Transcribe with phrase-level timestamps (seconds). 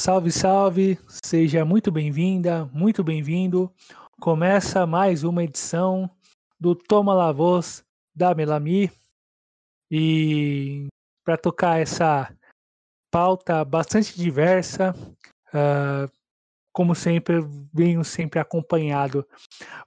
[0.00, 0.98] Salve, salve!
[1.22, 3.70] Seja muito bem-vinda, muito bem-vindo.
[4.18, 6.10] Começa mais uma edição
[6.58, 8.90] do Toma La Voz da Melami.
[9.90, 10.86] E
[11.22, 12.34] para tocar essa
[13.10, 14.94] pauta bastante diversa,
[15.52, 16.10] uh,
[16.72, 17.34] como sempre,
[17.70, 19.28] venho sempre acompanhado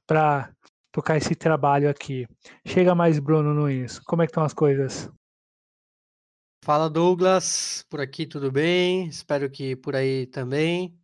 [0.05, 0.53] para
[0.91, 2.27] tocar esse trabalho aqui.
[2.67, 3.97] Chega mais, Bruno Nunes.
[3.97, 5.11] Como é que estão as coisas?
[6.63, 7.85] Fala, Douglas.
[7.89, 9.07] Por aqui tudo bem?
[9.07, 10.97] Espero que por aí também.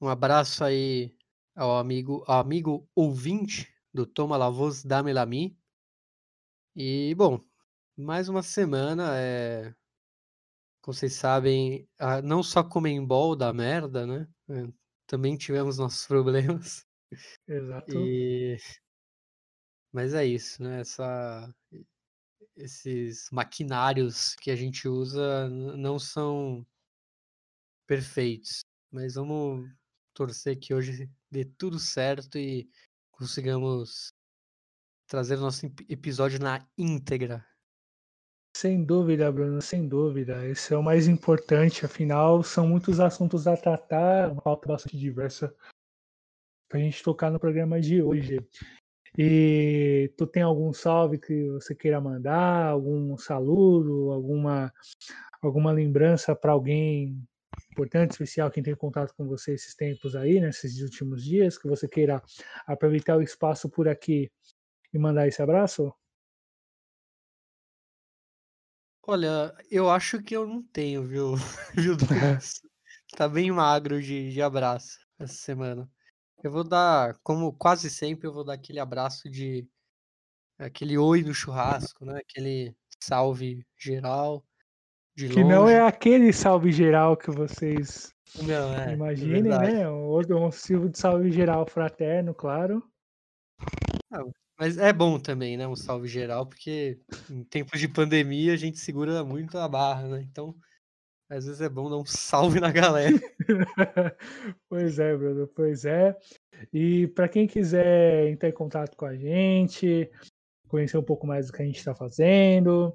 [0.00, 1.14] Um abraço aí
[1.54, 5.54] ao amigo, ao amigo ouvinte do Toma La Voz da Melami.
[6.74, 7.38] E, bom,
[7.94, 9.74] mais uma semana, é...
[10.80, 11.86] como vocês sabem,
[12.24, 14.26] não só Comembol da merda, né?
[14.48, 14.72] É,
[15.06, 16.86] também tivemos nossos problemas.
[17.46, 17.92] Exato.
[17.94, 18.56] E...
[19.92, 20.80] Mas é isso, né?
[20.80, 21.54] Essa...
[22.56, 26.66] Esses maquinários que a gente usa não são
[27.86, 28.60] perfeitos.
[28.90, 29.70] Mas vamos
[30.14, 32.68] torcer que hoje dê tudo certo e
[33.10, 34.12] consigamos
[35.06, 37.46] trazer nosso episódio na íntegra.
[38.56, 40.46] Sem dúvida, Bruno, sem dúvida.
[40.46, 45.54] Esse é o mais importante, afinal, são muitos assuntos a tratar, uma pauta bastante diversa
[46.68, 48.38] para a gente tocar no programa de hoje.
[49.16, 54.72] E tu tem algum salve que você queira mandar, algum saludo, alguma,
[55.42, 57.22] alguma lembrança para alguém
[57.72, 61.88] importante, especial, quem tem contato com você esses tempos aí, nesses últimos dias, que você
[61.88, 62.22] queira
[62.66, 64.30] aproveitar o espaço por aqui
[64.92, 65.92] e mandar esse abraço?
[69.04, 71.34] Olha, eu acho que eu não tenho, viu,
[71.74, 71.96] viu
[73.16, 75.90] Tá bem magro de, de abraço essa semana.
[76.42, 79.66] Eu vou dar, como quase sempre, eu vou dar aquele abraço de.
[80.58, 82.18] aquele oi no churrasco, né?
[82.18, 84.44] Aquele salve geral.
[85.16, 85.44] Que longe.
[85.44, 89.88] não é aquele salve geral que vocês não, é, é imaginem, é né?
[89.88, 92.82] Um, um silvo de salve geral fraterno, claro.
[94.10, 94.24] Ah,
[94.58, 95.66] mas é bom também, né?
[95.66, 96.98] Um salve geral, porque
[97.30, 100.22] em tempos de pandemia a gente segura muito a barra, né?
[100.22, 100.54] Então,
[101.32, 103.18] às vezes é bom dar um salve na galera.
[104.68, 106.14] pois é, Bruno, pois é.
[106.70, 110.10] E para quem quiser entrar em contato com a gente,
[110.68, 112.94] conhecer um pouco mais do que a gente está fazendo,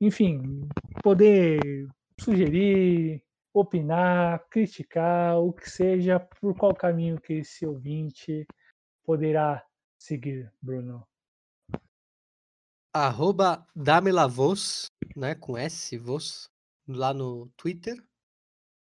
[0.00, 0.66] enfim,
[1.02, 1.86] poder
[2.18, 3.22] sugerir,
[3.52, 8.46] opinar, criticar, o que seja, por qual caminho que esse ouvinte
[9.04, 9.62] poderá
[9.98, 11.06] seguir, Bruno?
[12.94, 16.48] Arroba Damelavos, né, com S, Vos,
[16.86, 17.96] lá no Twitter.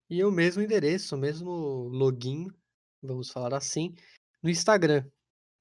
[0.09, 1.49] E o mesmo endereço, o mesmo
[1.89, 2.47] login,
[3.01, 3.95] vamos falar assim,
[4.41, 5.09] no Instagram.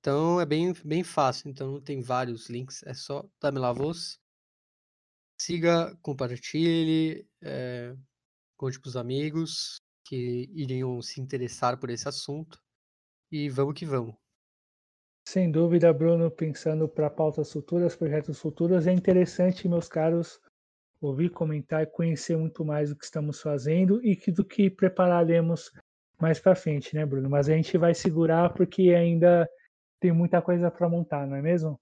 [0.01, 1.51] Então é bem, bem fácil.
[1.51, 4.21] Então não tem vários links, é só Damelavos.
[5.41, 7.97] Siga, compartilhe, é,
[8.57, 12.59] conte para os amigos que iriam se interessar por esse assunto.
[13.33, 14.15] E vamos que vamos.
[15.27, 20.39] Sem dúvida, Bruno, pensando para pautas futuras, projetos futuros, é interessante, meus caros,
[21.07, 25.73] ouvir, comentar e conhecer muito mais do que estamos fazendo e que, do que prepararemos
[26.21, 27.29] mais para frente, né, Bruno?
[27.29, 29.49] Mas a gente vai segurar porque ainda
[30.01, 31.81] tem muita coisa para montar, não é mesmo?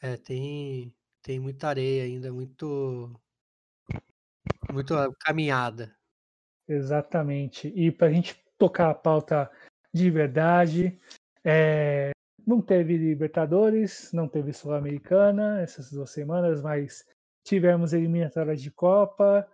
[0.00, 3.12] É, tem, tem muita areia ainda, muito,
[4.72, 5.96] muito caminhada.
[6.68, 7.68] Exatamente.
[7.68, 9.50] E para a gente tocar a pauta
[9.92, 10.98] de verdade,
[11.44, 12.10] é,
[12.46, 17.04] não teve Libertadores, não teve Sul-Americana essas duas semanas, mas
[17.46, 19.48] tivemos eliminatórias de Copa.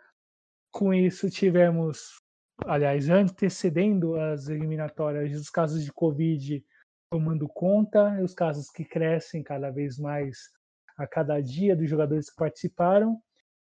[0.72, 2.16] Com isso, tivemos,
[2.64, 6.64] aliás, antecedendo as eliminatórias, os casos de Covid
[7.10, 10.50] tomando conta, os casos que crescem cada vez mais
[10.96, 13.20] a cada dia dos jogadores que participaram.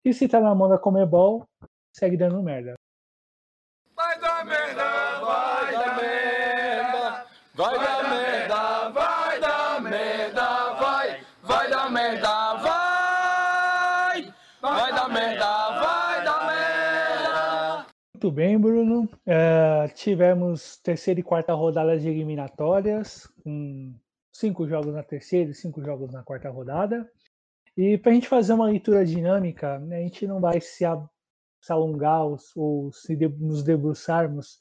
[0.05, 1.47] E se tá na mão da Comebol,
[1.97, 2.76] segue dando merda.
[18.37, 19.09] Bem, Bruno.
[19.25, 23.95] É, tivemos terceira e quarta rodada de eliminatórias, com
[24.31, 27.11] cinco jogos na terceira e cinco jogos na quarta rodada.
[27.75, 30.85] E para a gente fazer uma leitura dinâmica, né, a gente não vai se,
[31.63, 34.59] se alongar ou se de, nos debruçarmos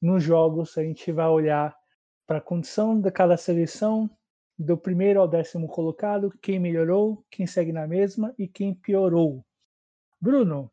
[0.00, 1.76] nos jogos, a gente vai olhar
[2.24, 4.08] para a condição de cada seleção,
[4.56, 9.44] do primeiro ao décimo colocado, quem melhorou, quem segue na mesma e quem piorou.
[10.20, 10.70] Bruno,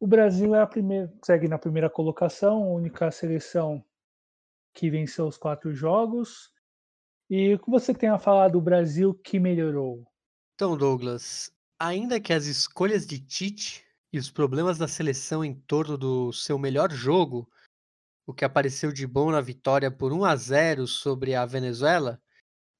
[0.00, 3.84] o Brasil é a primeira, segue na primeira colocação, a única seleção
[4.72, 6.50] que venceu os quatro jogos.
[7.28, 10.10] E o que você tem a falar do Brasil que melhorou?
[10.54, 15.98] Então, Douglas, ainda que as escolhas de Tite e os problemas da seleção em torno
[15.98, 17.48] do seu melhor jogo,
[18.26, 22.20] o que apareceu de bom na vitória por 1 a 0 sobre a Venezuela,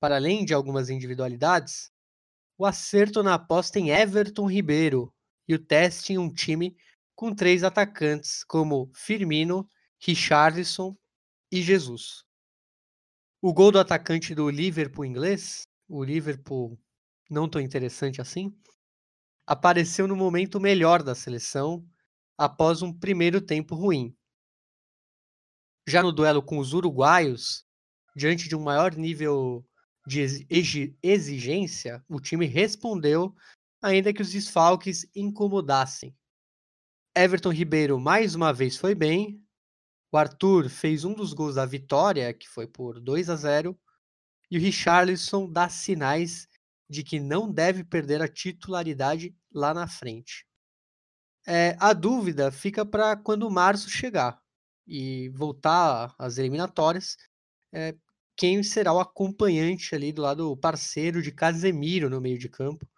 [0.00, 1.92] para além de algumas individualidades,
[2.56, 5.12] o acerto na aposta em Everton Ribeiro
[5.46, 6.76] e o teste em um time
[7.20, 9.68] com três atacantes como Firmino,
[9.98, 10.96] Richarlison
[11.52, 12.24] e Jesus.
[13.42, 16.80] O gol do atacante do Liverpool inglês, o Liverpool
[17.28, 18.50] não tão interessante assim,
[19.46, 21.86] apareceu no momento melhor da seleção
[22.38, 24.16] após um primeiro tempo ruim.
[25.86, 27.66] Já no duelo com os uruguaios,
[28.16, 29.62] diante de um maior nível
[30.06, 30.48] de
[31.02, 33.34] exigência, o time respondeu,
[33.82, 36.16] ainda que os desfalques incomodassem.
[37.22, 39.44] Everton Ribeiro mais uma vez foi bem.
[40.10, 43.78] O Arthur fez um dos gols da vitória, que foi por 2 a 0.
[44.50, 46.48] E o Richarlison dá sinais
[46.88, 50.46] de que não deve perder a titularidade lá na frente.
[51.46, 54.40] É, a dúvida fica para quando o março chegar
[54.86, 57.16] e voltar às eliminatórias,
[57.70, 57.94] é,
[58.34, 62.88] quem será o acompanhante ali do lado parceiro de Casemiro no meio de campo.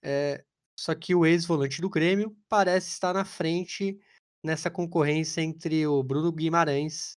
[0.00, 0.44] É,
[0.78, 3.98] só que o ex-volante do Grêmio parece estar na frente
[4.44, 7.18] nessa concorrência entre o Bruno Guimarães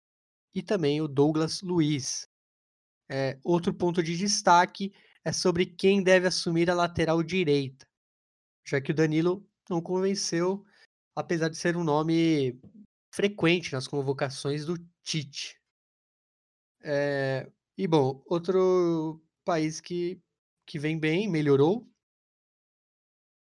[0.55, 2.25] e também o Douglas Luiz.
[3.09, 4.93] É, outro ponto de destaque
[5.25, 7.85] é sobre quem deve assumir a lateral direita,
[8.65, 10.65] já que o Danilo não convenceu,
[11.13, 12.57] apesar de ser um nome
[13.13, 15.59] frequente nas convocações do Tite.
[16.81, 20.17] É, e bom, outro país que,
[20.65, 21.85] que vem bem, melhorou,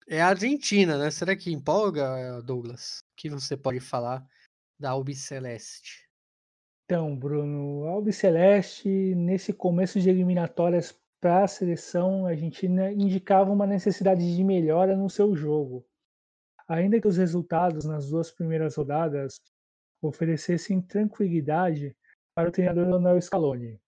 [0.08, 1.10] é a Argentina, né?
[1.10, 3.00] Será que empolga, Douglas?
[3.12, 4.26] O que você pode falar
[4.78, 6.08] da Albiceleste?
[6.84, 14.34] Então, Bruno, a Albiceleste, nesse começo de eliminatórias para a seleção argentina, indicava uma necessidade
[14.34, 15.86] de melhora no seu jogo.
[16.66, 19.38] Ainda que os resultados nas duas primeiras rodadas
[20.00, 21.94] oferecessem tranquilidade
[22.34, 23.78] para o treinador Leonel Scaloni.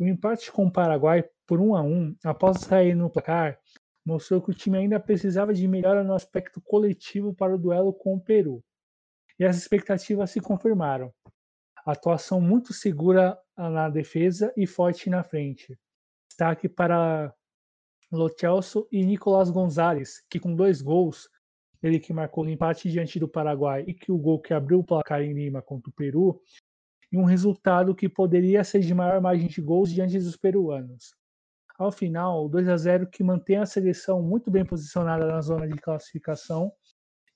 [0.00, 3.60] O empate com o Paraguai por 1 a 1 após sair no placar
[4.08, 8.14] mostrou que o time ainda precisava de melhora no aspecto coletivo para o duelo com
[8.14, 8.64] o Peru.
[9.38, 11.12] E as expectativas se confirmaram.
[11.84, 15.78] Atuação muito segura na defesa e forte na frente.
[16.26, 17.34] Destaque para
[18.10, 21.28] Lo Celso e Nicolás Gonzalez, que com dois gols,
[21.82, 24.84] ele que marcou o empate diante do Paraguai e que o gol que abriu o
[24.84, 26.40] placar em Lima contra o Peru,
[27.12, 31.17] e um resultado que poderia ser de maior margem de gols diante dos peruanos.
[31.78, 35.78] Ao final, 2 a 0 que mantém a seleção muito bem posicionada na zona de
[35.78, 36.72] classificação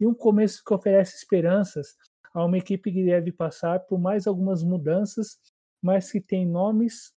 [0.01, 1.97] e um começo que oferece esperanças
[2.35, 5.39] a uma equipe que deve passar por mais algumas mudanças,
[5.81, 7.13] mas que tem nomes,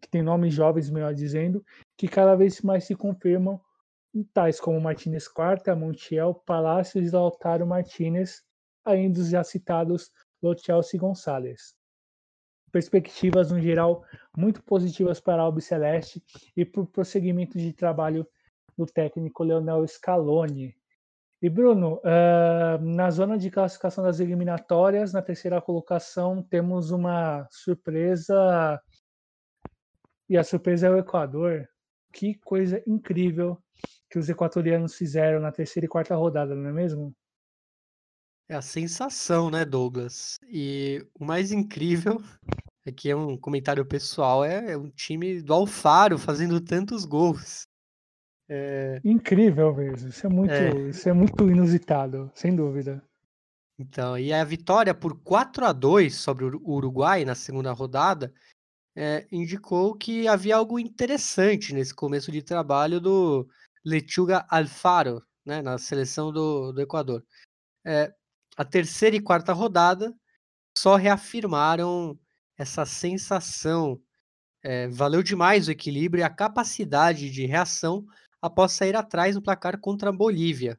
[0.00, 1.62] que tem nomes jovens, melhor dizendo,
[1.94, 3.60] que cada vez mais se confirmam,
[4.32, 8.42] tais como Martinez Quarta, Montiel, Palácios e Lautaro Martinez,
[8.82, 10.10] ainda os já citados
[10.42, 11.74] Lo e Gonçalves
[12.72, 14.02] perspectivas no geral
[14.36, 16.22] muito positivas para a Albiceleste
[16.56, 18.26] e para o prosseguimento de trabalho
[18.76, 20.74] do técnico Leonel Scaloni.
[21.42, 28.80] E Bruno, uh, na zona de classificação das eliminatórias, na terceira colocação, temos uma surpresa
[30.28, 31.68] e a surpresa é o Equador.
[32.12, 33.58] Que coisa incrível
[34.08, 37.14] que os equatorianos fizeram na terceira e quarta rodada, não é mesmo?
[38.52, 40.38] É a sensação, né, Douglas?
[40.46, 42.22] E o mais incrível
[42.86, 47.66] Aqui é um comentário pessoal, é, é um time do Alfaro fazendo tantos gols.
[48.46, 49.00] É...
[49.04, 50.88] Incrível mesmo, isso é muito, é...
[50.88, 53.02] isso é muito inusitado, sem dúvida.
[53.78, 58.34] Então, e a vitória por 4 a 2 sobre o Uruguai na segunda rodada
[58.94, 63.48] é, indicou que havia algo interessante nesse começo de trabalho do
[63.84, 67.24] Lechuga Alfaro, né, na seleção do, do Equador.
[67.86, 68.12] É,
[68.56, 70.14] a terceira e quarta rodada
[70.76, 72.18] só reafirmaram
[72.56, 74.00] essa sensação.
[74.62, 78.06] É, valeu demais o equilíbrio e a capacidade de reação
[78.40, 80.78] após sair atrás no placar contra a Bolívia.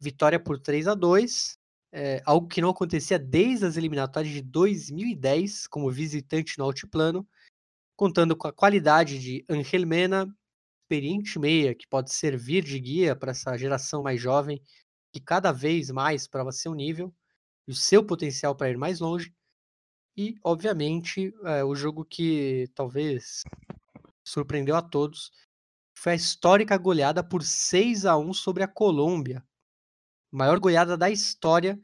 [0.00, 1.58] Vitória por 3 a 2
[1.96, 7.24] é, algo que não acontecia desde as eliminatórias de 2010, como visitante no altiplano,
[7.96, 10.26] contando com a qualidade de Angel Mena,
[10.82, 14.60] experiente meia, que pode servir de guia para essa geração mais jovem,
[15.14, 17.14] que cada vez mais prova seu nível
[17.68, 19.32] e o seu potencial para ir mais longe,
[20.16, 23.42] e, obviamente, é, o jogo que talvez
[24.26, 25.30] surpreendeu a todos
[25.96, 29.44] foi a histórica goleada por 6 a 1 sobre a Colômbia.
[30.32, 31.80] Maior goleada da história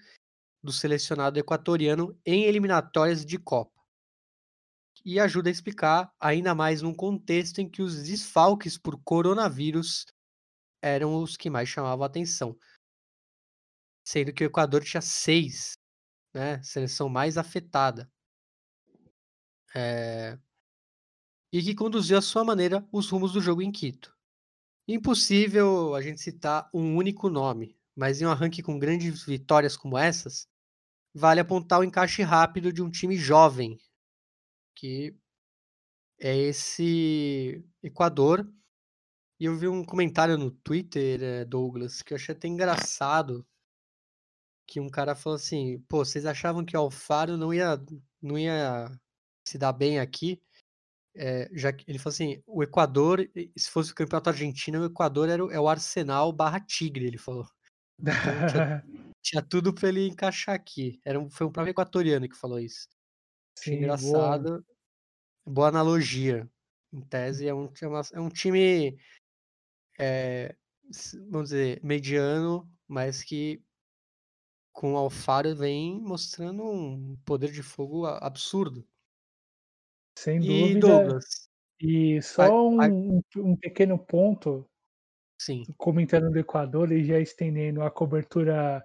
[0.61, 3.81] do selecionado equatoriano em eliminatórias de Copa.
[5.05, 10.05] E ajuda a explicar, ainda mais num contexto em que os desfalques por coronavírus
[10.83, 12.59] eram os que mais chamavam a atenção.
[14.11, 15.75] Sendo que o Equador tinha seis,
[16.35, 16.61] né?
[16.65, 18.11] Seleção mais afetada.
[19.73, 20.37] É...
[21.53, 24.13] E que conduziu à sua maneira os rumos do jogo em Quito.
[24.89, 29.97] Impossível a gente citar um único nome, mas em um arranque com grandes vitórias como
[29.97, 30.49] essas,
[31.15, 33.79] vale apontar o encaixe rápido de um time jovem,
[34.75, 35.17] que
[36.19, 38.45] é esse Equador.
[39.39, 43.47] E eu vi um comentário no Twitter, eh, Douglas, que eu achei até engraçado,
[44.71, 47.77] que um cara falou assim, pô, vocês achavam que o Alfaro não ia,
[48.23, 48.89] não ia
[49.45, 50.41] se dar bem aqui?
[51.17, 55.45] É, já ele falou assim, o Equador, se fosse o campeonato argentino, o Equador era
[55.45, 57.49] o, é o Arsenal barra Tigre, ele falou.
[57.99, 58.15] Então,
[58.49, 58.85] tinha,
[59.21, 61.01] tinha, tudo para ele encaixar aqui.
[61.05, 62.87] Era um, foi um próprio equatoriano que falou isso.
[63.59, 64.51] Achei engraçado.
[64.51, 64.65] Boa.
[65.47, 65.69] boa.
[65.69, 66.49] analogia.
[66.93, 67.69] Em tese, é um,
[68.13, 68.97] é um time,
[69.99, 70.57] é,
[71.29, 73.63] vamos dizer, mediano, mas que
[74.73, 78.87] com o Alfaro vem mostrando um poder de fogo absurdo.
[80.19, 80.81] Sem e dúvida.
[80.81, 81.51] Douglas.
[81.81, 84.69] E só um, um pequeno ponto,
[85.41, 85.65] Sim.
[85.79, 88.85] comentando do Equador e já estendendo a cobertura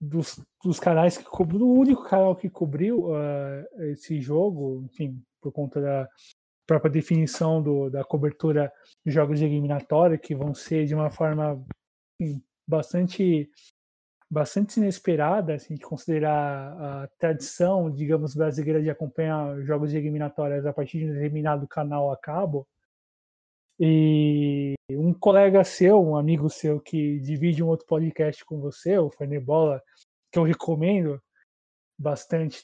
[0.00, 5.52] dos, dos canais que cobriu, o único canal que cobriu uh, esse jogo, enfim, por
[5.52, 6.08] conta da
[6.66, 8.72] própria definição do, da cobertura
[9.04, 11.64] de jogos de eliminatória, que vão ser de uma forma
[12.18, 13.48] enfim, bastante
[14.30, 20.64] bastante inesperada, se a gente considerar a tradição, digamos, brasileira de acompanhar jogos de eliminatórias
[20.64, 22.66] a partir de um determinado canal a cabo.
[23.78, 29.10] E um colega seu, um amigo seu que divide um outro podcast com você, o
[29.10, 29.82] Fernebola,
[30.30, 31.20] que eu recomendo
[31.98, 32.62] bastante,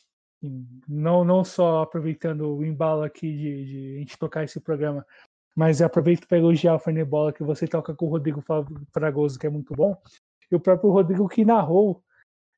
[0.87, 5.05] não, não só aproveitando o embalo aqui de, de a gente tocar esse programa,
[5.55, 8.45] mas aproveito para elogiar o Fernebola que você toca com o Rodrigo
[8.93, 9.97] Fragoso, que é muito bom
[10.51, 12.03] e o próprio Rodrigo que narrou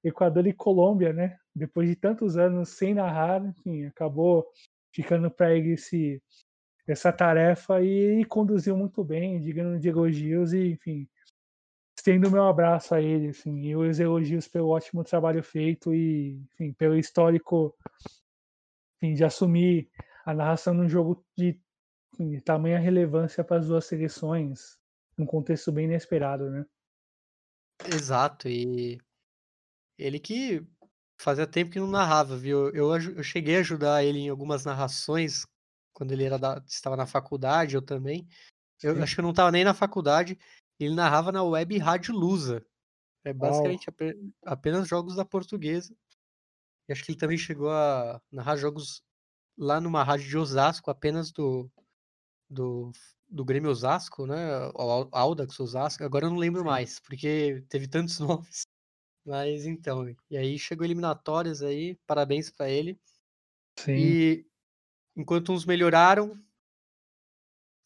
[0.02, 1.38] Equador e Colômbia, né?
[1.54, 4.46] Depois de tantos anos sem narrar, enfim, acabou
[4.92, 6.22] ficando para ele esse,
[6.86, 11.08] essa tarefa e, e conduziu muito bem, digamos de elogios e, enfim,
[11.96, 16.40] estendo o meu abraço a ele, assim, e os elogios pelo ótimo trabalho feito e,
[16.52, 17.74] enfim, pelo histórico,
[18.96, 19.90] enfim, de assumir
[20.24, 21.60] a narração num jogo de,
[22.14, 24.78] enfim, de tamanha relevância para as duas seleções,
[25.16, 26.64] num contexto bem inesperado, né?
[27.86, 28.98] Exato, e
[29.96, 30.66] ele que
[31.20, 32.70] fazia tempo que não narrava, viu?
[32.70, 35.46] Eu, eu cheguei a ajudar ele em algumas narrações
[35.92, 38.28] quando ele era da, estava na faculdade, eu também.
[38.80, 40.38] Eu acho que eu não estava nem na faculdade.
[40.78, 42.64] Ele narrava na web Rádio Lusa.
[43.24, 43.88] É basicamente
[44.44, 45.92] apenas jogos da portuguesa.
[46.88, 49.02] E acho que ele também chegou a narrar jogos
[49.58, 51.68] lá numa rádio de Osasco, apenas do,
[52.48, 52.92] do
[53.28, 54.68] do Grêmio Osasco, né?
[54.74, 58.62] O Audax Osasco, agora eu não lembro mais, porque teve tantos nomes.
[59.24, 62.98] Mas então, e aí chegou eliminatórias aí, parabéns para ele.
[63.78, 63.92] Sim.
[63.92, 64.46] E
[65.14, 66.40] enquanto uns melhoraram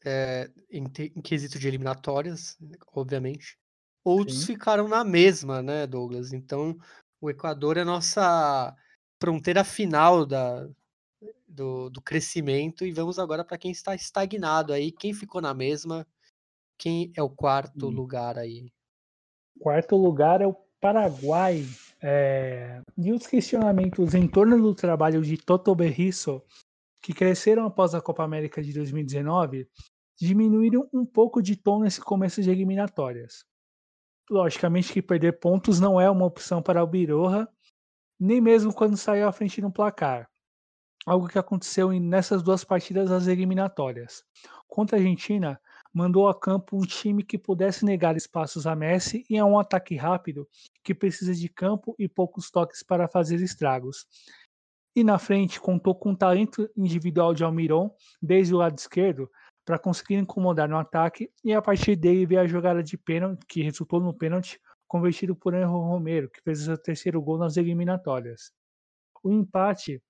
[0.05, 2.57] é, em, em, quesito de eliminatórias,
[2.93, 3.59] obviamente,
[4.05, 4.47] outros Sim.
[4.47, 6.33] ficaram na mesma, né, Douglas?
[6.33, 6.79] Então,
[7.21, 8.77] o Equador é a nossa
[9.21, 10.69] fronteira final da,
[11.53, 16.07] do, do crescimento e vamos agora para quem está estagnado aí, quem ficou na mesma,
[16.79, 17.91] quem é o quarto hum.
[17.91, 18.73] lugar aí?
[19.61, 21.65] Quarto lugar é o Paraguai.
[22.03, 22.81] É...
[22.99, 26.43] E os questionamentos em torno do trabalho de Toto Berriço,
[27.01, 29.69] que cresceram após a Copa América de 2019,
[30.19, 33.45] diminuíram um pouco de tom nesse começo de eliminatórias.
[34.31, 37.49] Logicamente que perder pontos não é uma opção para o Biroha,
[38.19, 40.32] nem mesmo quando saiu à frente no placar
[41.05, 44.23] algo que aconteceu nessas duas partidas das eliminatórias.
[44.69, 45.61] Contra a Argentina,
[45.93, 49.97] mandou a campo um time que pudesse negar espaços a Messi e a um ataque
[49.97, 50.49] rápido
[50.83, 54.07] que precisa de campo e poucos toques para fazer estragos.
[54.95, 57.91] E na frente contou com o talento individual de Almiron
[58.21, 59.31] desde o lado esquerdo
[59.65, 63.63] para conseguir incomodar no ataque e a partir dele ver a jogada de pênalti que
[63.63, 68.53] resultou no pênalti convertido por Henro Romero, que fez o seu terceiro gol nas eliminatórias.
[69.23, 70.03] O empate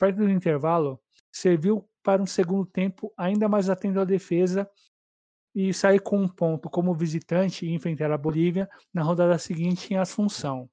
[0.00, 0.98] perto do intervalo,
[1.30, 4.68] serviu para um segundo tempo ainda mais atento à defesa
[5.54, 9.98] e sair com um ponto como visitante e enfrentar a Bolívia na rodada seguinte em
[9.98, 10.70] Assunção.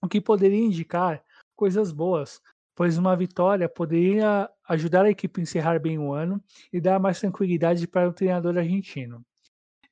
[0.00, 1.24] O que poderia indicar
[1.56, 2.40] coisas boas,
[2.76, 6.40] pois uma vitória poderia ajudar a equipe a encerrar bem o ano
[6.72, 9.26] e dar mais tranquilidade para o treinador argentino.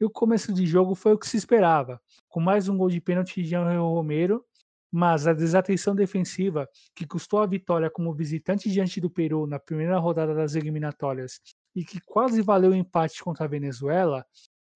[0.00, 3.00] E o começo de jogo foi o que se esperava, com mais um gol de
[3.00, 4.44] pênalti de Angel Romero
[4.96, 9.98] mas a desatenção defensiva, que custou a vitória como visitante diante do Peru na primeira
[9.98, 11.40] rodada das eliminatórias
[11.74, 14.24] e que quase valeu o empate contra a Venezuela,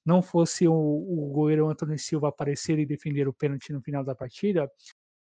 [0.05, 4.13] não fosse o, o goleiro Antônio Silva aparecer e defender o pênalti no final da
[4.13, 4.69] partida,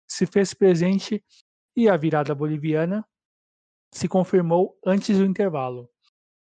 [0.08, 1.24] se fez presente
[1.76, 3.08] e a virada boliviana
[3.94, 5.88] se confirmou antes do intervalo.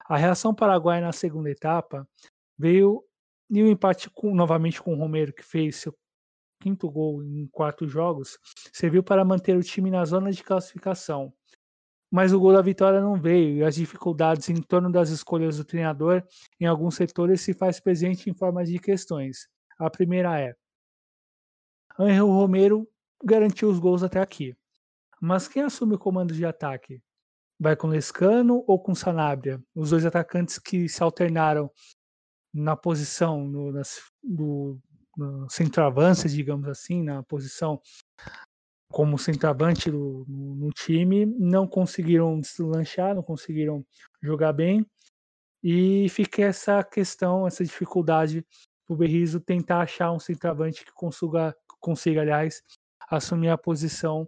[0.08, 2.08] A reação paraguaia na segunda etapa
[2.58, 3.04] veio
[3.50, 5.94] e o empate com, novamente com o Romero, que fez seu
[6.66, 8.40] quinto gol em quatro jogos,
[8.74, 11.32] serviu para manter o time na zona de classificação.
[12.12, 15.64] Mas o gol da vitória não veio e as dificuldades em torno das escolhas do
[15.64, 16.24] treinador
[16.60, 19.48] em alguns setores se faz presente em forma de questões.
[19.78, 20.56] A primeira é:
[22.00, 22.90] Angel Romero
[23.24, 24.56] garantiu os gols até aqui.
[25.22, 27.00] Mas quem assume o comando de ataque?
[27.60, 29.62] Vai com Lescano ou com Sanabria?
[29.76, 31.70] Os dois atacantes que se alternaram
[32.52, 34.80] na posição no, nas, do,
[35.18, 35.48] no
[36.30, 37.80] digamos assim, na posição
[38.92, 43.86] como centroavante no, no, time, não conseguiram deslanchar, não conseguiram
[44.22, 44.86] jogar bem.
[45.64, 48.46] E fica essa questão, essa dificuldade
[48.88, 52.62] o Berrizo tentar achar um centroavante que consiga, consiga, aliás,
[53.10, 54.28] assumir a posição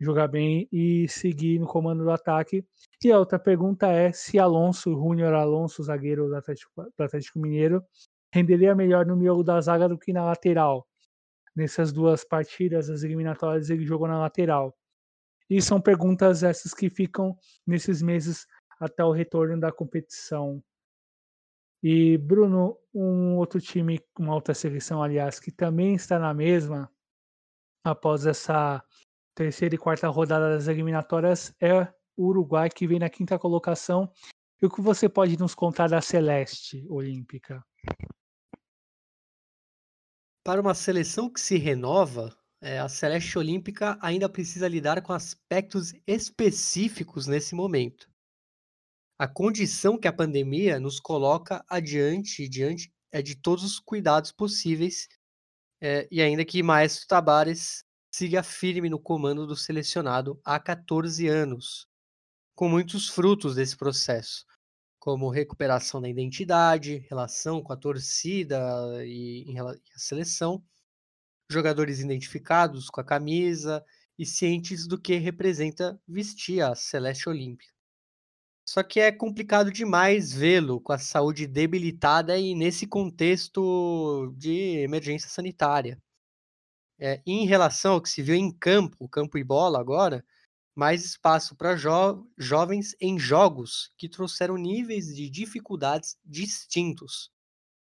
[0.00, 2.64] jogar bem e seguir no comando do ataque.
[3.02, 7.82] E a outra pergunta é se Alonso, Júnior Alonso, zagueiro do Atlético, do Atlético Mineiro,
[8.34, 10.88] renderia melhor no miolo da zaga do que na lateral.
[11.54, 14.76] Nessas duas partidas, as eliminatórias, ele jogou na lateral.
[15.48, 18.44] E são perguntas essas que ficam nesses meses
[18.80, 20.60] até o retorno da competição.
[21.80, 26.90] E Bruno, um outro time, uma outra seleção, aliás, que também está na mesma
[27.84, 28.82] após essa
[29.32, 31.82] terceira e quarta rodada das eliminatórias é
[32.16, 34.10] o Uruguai, que vem na quinta colocação.
[34.60, 37.62] E o que você pode nos contar da Celeste Olímpica?
[40.44, 45.94] Para uma seleção que se renova, é, a Celeste Olímpica ainda precisa lidar com aspectos
[46.06, 48.10] específicos nesse momento.
[49.18, 55.08] A condição que a pandemia nos coloca adiante diante é de todos os cuidados possíveis,
[55.80, 57.82] é, e ainda que Maestro Tabares
[58.14, 61.88] siga firme no comando do selecionado há 14 anos,
[62.54, 64.44] com muitos frutos desse processo,
[65.04, 68.58] como recuperação da identidade, relação com a torcida
[69.04, 70.64] e, a seleção,
[71.50, 73.84] jogadores identificados com a camisa
[74.18, 77.70] e cientes do que representa vestir a Celeste Olímpica.
[78.66, 85.28] Só que é complicado demais vê-lo com a saúde debilitada e nesse contexto de emergência
[85.28, 86.02] sanitária.
[86.98, 90.24] É, em relação ao que se viu em campo, campo e bola agora,
[90.74, 97.30] mais espaço para jo jovens em jogos que trouxeram níveis de dificuldades distintos.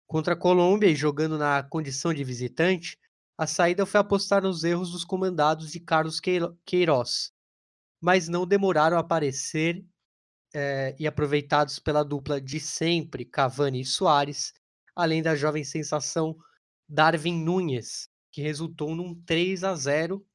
[0.06, 2.98] Contra a Colômbia e jogando na condição de visitante,
[3.36, 6.20] a saída foi apostar nos erros dos comandados de Carlos
[6.64, 7.32] Queiroz,
[8.00, 9.84] mas não demoraram a aparecer
[10.54, 14.52] é, e aproveitados pela dupla de sempre, Cavani e Soares,
[14.96, 16.36] além da jovem sensação
[16.88, 20.26] Darwin Nunes, que resultou num 3 a 0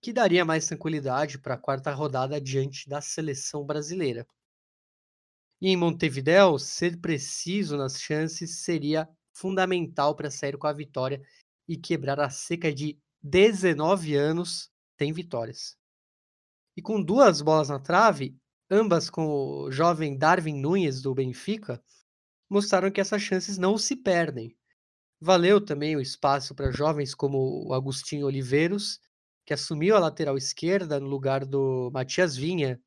[0.00, 4.26] que daria mais tranquilidade para a quarta rodada diante da seleção brasileira.
[5.60, 11.20] E em Montevideo, ser preciso nas chances seria fundamental para sair com a vitória
[11.66, 15.76] e quebrar a seca de 19 anos sem vitórias.
[16.76, 18.36] E com duas bolas na trave,
[18.70, 21.82] ambas com o jovem Darwin Nunes do Benfica,
[22.48, 24.56] mostraram que essas chances não se perdem.
[25.20, 29.00] Valeu também o espaço para jovens como o Agostinho Oliveiros,
[29.48, 32.78] que assumiu a lateral esquerda no lugar do Matias Vinha,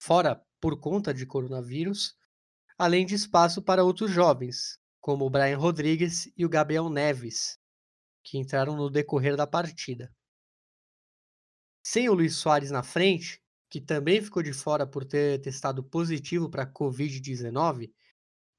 [0.00, 2.16] fora por conta de coronavírus,
[2.78, 7.58] além de espaço para outros jovens, como o Brian Rodrigues e o Gabriel Neves,
[8.22, 10.14] que entraram no decorrer da partida.
[11.84, 16.48] Sem o Luiz Soares na frente, que também ficou de fora por ter testado positivo
[16.48, 17.90] para a Covid-19,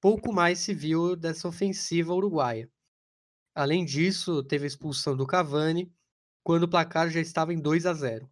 [0.02, 2.70] pouco mais se viu dessa ofensiva uruguaia.
[3.56, 5.90] Além disso, teve a expulsão do Cavani,
[6.44, 8.30] quando o placar já estava em 2 a 0.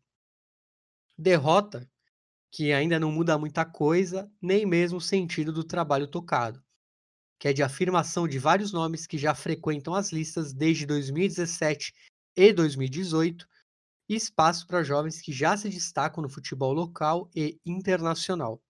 [1.17, 1.89] Derrota
[2.52, 6.63] que ainda não muda muita coisa, nem mesmo o sentido do trabalho tocado,
[7.38, 11.93] que é de afirmação de vários nomes que já frequentam as listas desde 2017
[12.36, 13.48] e 2018,
[14.08, 18.62] e espaço para jovens que já se destacam no futebol local e internacional.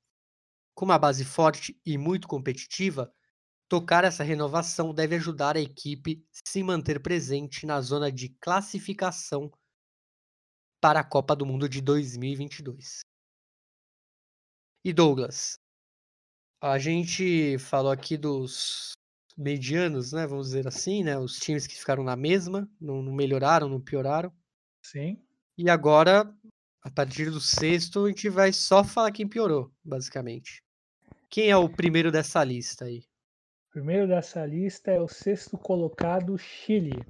[0.76, 3.12] Com uma base forte e muito competitiva,
[3.70, 9.52] tocar essa renovação deve ajudar a equipe a se manter presente na zona de classificação
[10.82, 13.02] para a Copa do Mundo de 2022.
[14.84, 15.60] E Douglas,
[16.60, 18.94] a gente falou aqui dos
[19.38, 20.26] medianos, né?
[20.26, 21.18] Vamos dizer assim, né?
[21.18, 24.34] Os times que ficaram na mesma, não, não melhoraram, não pioraram.
[24.82, 25.22] Sim.
[25.58, 26.34] E agora,
[26.82, 30.64] a partir do sexto, a gente vai só falar quem piorou, basicamente.
[31.30, 33.09] Quem é o primeiro dessa lista aí?
[33.72, 37.06] Primeiro dessa lista é o sexto colocado, Chile.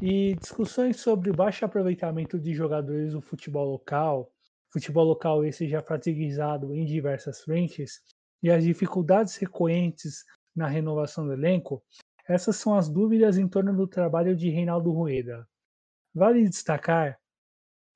[0.00, 4.32] E discussões sobre baixo aproveitamento de jogadores do futebol local,
[4.72, 8.00] futebol local esse já fragilizado em diversas frentes,
[8.42, 10.24] e as dificuldades recorrentes
[10.56, 11.82] na renovação do elenco,
[12.26, 15.46] essas são as dúvidas em torno do trabalho de Reinaldo Rueda.
[16.14, 17.18] Vale destacar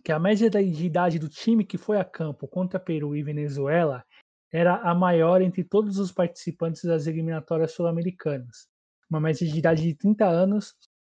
[0.05, 4.05] que a média de idade do time que foi a campo contra Peru e Venezuela
[4.53, 8.69] era a maior entre todos os participantes das eliminatórias sul-americanas,
[9.11, 10.75] uma média de idade de 30 anos,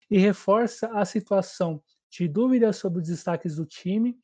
[0.10, 4.15] e reforça a situação de dúvidas sobre os destaques do time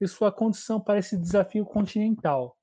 [0.00, 2.56] e sua condição para esse desafio continental.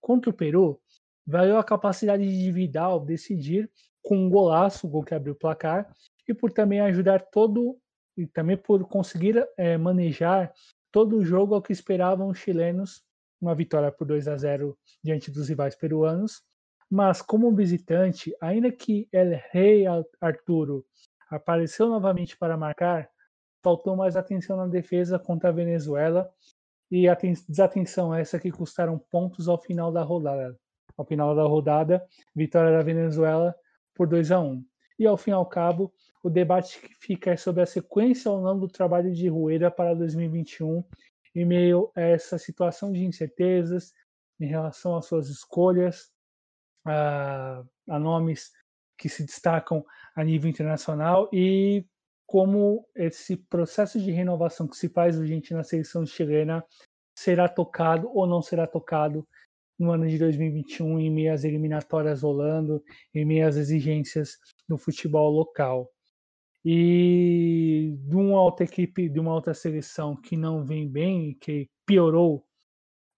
[0.00, 0.80] Contra o Peru,
[1.26, 3.70] valeu a capacidade de Vidal decidir
[4.02, 5.90] com um golaço, o gol que abriu o placar,
[6.26, 7.78] e por também ajudar todo
[8.16, 10.52] e também por conseguir é, manejar
[10.90, 13.02] todo o jogo ao que esperavam os chilenos,
[13.40, 16.42] uma vitória por 2 a 0 diante dos rivais peruanos.
[16.90, 19.84] Mas como visitante, ainda que El Rei
[20.20, 20.84] Arturo
[21.30, 23.08] apareceu novamente para marcar,
[23.62, 26.30] faltou mais atenção na defesa contra a Venezuela
[26.90, 30.58] e a desatenção essa que custaram pontos ao final da rodada.
[30.96, 33.54] Ao final da rodada, vitória da Venezuela
[33.94, 34.64] por 2 a 1.
[34.98, 38.40] E ao fim e ao cabo, o debate que fica é sobre a sequência ou
[38.40, 40.82] não do trabalho de Rueda para 2021,
[41.34, 43.92] em meio a essa situação de incertezas
[44.40, 46.10] em relação às suas escolhas,
[46.86, 48.50] a, a nomes
[48.96, 51.84] que se destacam a nível internacional e
[52.26, 56.64] como esse processo de renovação que se faz urgente na seleção chilena
[57.16, 59.26] será tocado ou não será tocado
[59.78, 62.82] no ano de 2021, em meio às eliminatórias rolando,
[63.14, 64.36] em meio às exigências
[64.68, 65.90] do futebol local.
[66.64, 72.44] E de uma outra equipe, de uma outra seleção que não vem bem, que piorou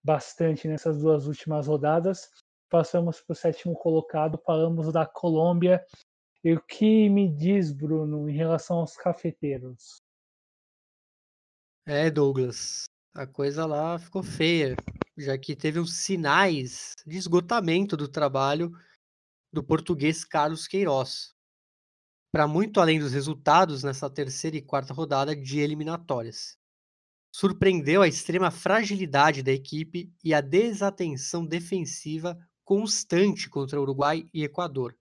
[0.03, 2.29] bastante nessas duas últimas rodadas,
[2.69, 5.83] passamos para o sétimo colocado, falamos da Colômbia.
[6.43, 10.01] E o que me diz, Bruno, em relação aos cafeteiros?
[11.85, 14.75] É, Douglas, a coisa lá ficou feia,
[15.17, 18.71] já que teve os sinais de esgotamento do trabalho
[19.51, 21.35] do português Carlos Queiroz
[22.31, 26.57] para muito além dos resultados nessa terceira e quarta rodada de eliminatórias.
[27.33, 34.97] Surpreendeu a extrema fragilidade da equipe e a desatenção defensiva constante contra Uruguai e Equador.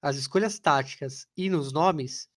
[0.00, 2.28] As escolhas táticas e nos nomes,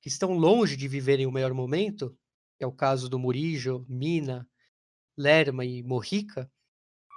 [0.00, 2.16] que estão longe de viverem o melhor momento,
[2.58, 4.48] é o caso do Murillo, Mina,
[5.16, 6.50] Lerma e Morrica,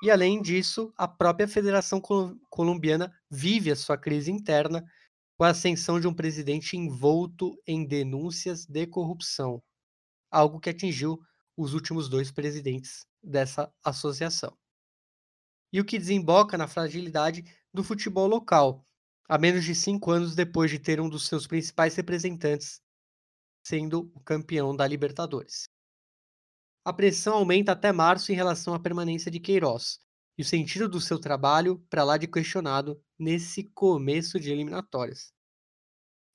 [0.04, 2.00] e além disso, a própria Federação
[2.50, 4.86] Colombiana vive a sua crise interna
[5.38, 9.62] com a ascensão de um presidente envolto em denúncias de corrupção,
[10.32, 11.20] algo que atingiu
[11.56, 14.58] os últimos dois presidentes dessa associação.
[15.72, 18.84] E o que desemboca na fragilidade do futebol local,
[19.30, 22.82] a menos de cinco anos depois de ter um dos seus principais representantes
[23.64, 25.70] sendo o campeão da Libertadores.
[26.86, 30.00] A pressão aumenta até março em relação à permanência de Queiroz,
[30.38, 35.32] e o sentido do seu trabalho para lá de questionado nesse começo de eliminatórias.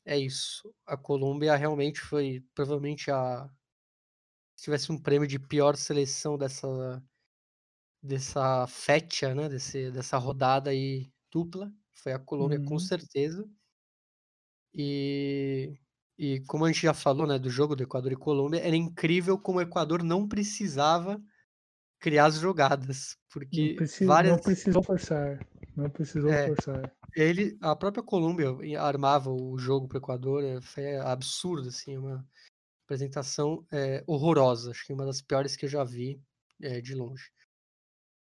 [0.05, 0.73] É isso.
[0.87, 3.49] A Colômbia realmente foi provavelmente a
[4.57, 7.03] se tivesse um prêmio de pior seleção dessa
[8.03, 12.65] dessa fecha, né, desse, dessa rodada aí dupla, foi a Colômbia uhum.
[12.65, 13.49] com certeza.
[14.75, 15.79] E
[16.19, 19.39] e como a gente já falou, né, do jogo do Equador e Colômbia, era incrível
[19.39, 21.21] como o Equador não precisava
[22.03, 24.33] criar as jogadas, porque não, várias...
[24.33, 25.39] não precisou forçar,
[25.77, 26.93] não precisou é, forçar.
[27.15, 28.49] Ele, a própria Colômbia
[28.81, 32.27] armava o jogo para o Equador, é, foi absurdo, assim, uma
[32.85, 36.21] apresentação é, horrorosa, acho que uma das piores que eu já vi
[36.61, 37.31] é, de longe.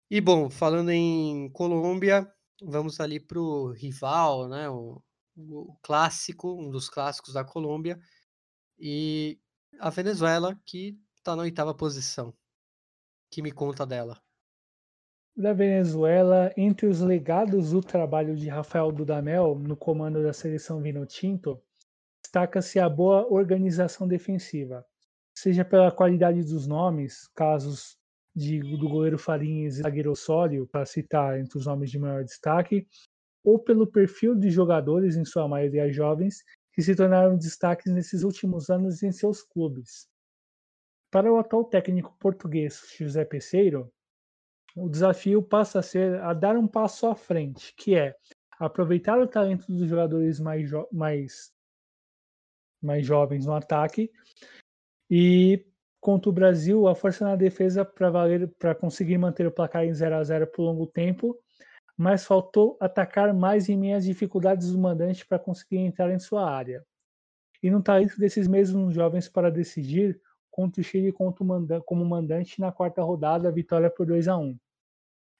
[0.10, 2.28] E bom, falando em Colômbia,
[2.64, 5.00] vamos ali para o rival, né, o,
[5.38, 8.00] o clássico, um dos clássicos da Colômbia,
[8.80, 9.40] e
[9.80, 12.34] a Venezuela, que está na oitava posição
[13.30, 14.20] que me conta dela?
[15.36, 21.62] Da Venezuela, entre os legados do trabalho de Rafael Dudamel no comando da seleção Vinotinto,
[22.22, 24.86] destaca-se a boa organização defensiva,
[25.34, 27.98] seja pela qualidade dos nomes, casos
[28.36, 32.86] de, do goleiro Farinhas e zagueiro Osório, para citar entre os nomes de maior destaque,
[33.44, 38.70] ou pelo perfil de jogadores, em sua maioria jovens, que se tornaram destaques nesses últimos
[38.70, 40.08] anos em seus clubes.
[41.12, 43.91] Para o atual técnico português José Peseiro,
[44.76, 48.15] o desafio passa a ser a dar um passo à frente, que é
[48.60, 51.52] aproveitar o talento dos jogadores mais, mais,
[52.82, 54.12] mais jovens no ataque
[55.10, 55.65] e
[56.00, 59.93] contra o Brasil a força na defesa para valer para conseguir manter o placar em
[59.93, 61.38] 0 a 0 por longo tempo,
[61.98, 66.86] mas faltou atacar mais em às dificuldades do mandante para conseguir entrar em sua área.
[67.63, 70.22] E no talento desses mesmos jovens para decidir
[70.60, 71.13] contra o Chile
[71.86, 74.60] como mandante na quarta rodada, vitória por 2 a 1.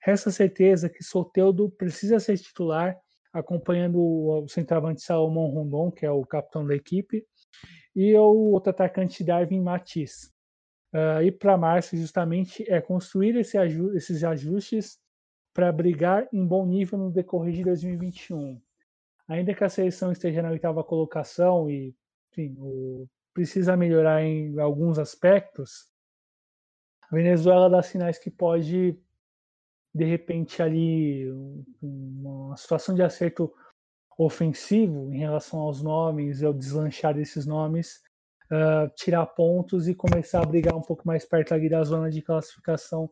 [0.02, 2.98] Resta certeza que Soteudo precisa ser titular,
[3.34, 7.26] acompanhando o centroavante Salomão Rondon, que é o capitão da equipe,
[7.94, 10.32] e o outro atacante Darwin Matiz.
[10.94, 14.98] Uh, e para março, justamente, é construir esse aju esses ajustes
[15.54, 18.58] para brigar em bom nível no decorrer de 2021.
[19.28, 21.94] Ainda que a seleção esteja na oitava colocação e
[22.32, 23.06] enfim, o,
[23.40, 25.88] precisa melhorar em alguns aspectos,
[27.10, 29.00] a Venezuela dá sinais que pode,
[29.96, 31.26] de repente, ali,
[31.82, 33.50] uma situação de acerto
[34.18, 38.02] ofensivo em relação aos nomes, ao deslanchar desses nomes,
[38.52, 42.22] uh, tirar pontos e começar a brigar um pouco mais perto ali da zona de
[42.22, 43.10] classificação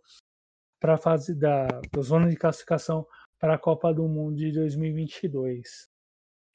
[0.78, 3.08] para fase da, da zona de classificação
[3.40, 5.88] para a Copa do Mundo de 2022.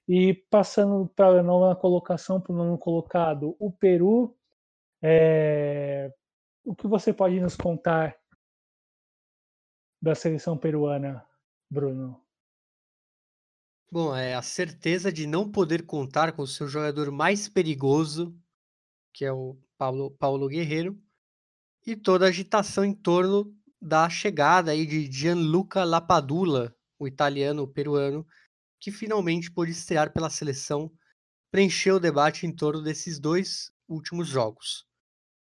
[0.08, 4.36] E passando para a nova colocação, para o nono colocado, o Peru.
[5.00, 6.12] É...
[6.64, 8.16] O que você pode nos contar
[10.00, 11.24] da seleção peruana,
[11.70, 12.20] Bruno?
[13.90, 18.34] Bom, é a certeza de não poder contar com o seu jogador mais perigoso,
[19.12, 20.98] que é o Paulo, Paulo Guerreiro,
[21.86, 28.26] e toda a agitação em torno da chegada aí de Gianluca Lapadula, o italiano peruano,
[28.82, 30.92] que finalmente pôde estrear pela seleção,
[31.52, 34.84] preencheu o debate em torno desses dois últimos jogos.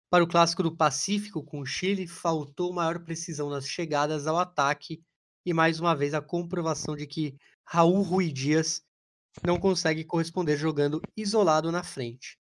[0.08, 5.02] Para o clássico do Pacífico com o Chile, faltou maior precisão nas chegadas ao ataque
[5.44, 8.84] e mais uma vez a comprovação de que Raul Rui Dias
[9.44, 12.38] não consegue corresponder jogando isolado na frente.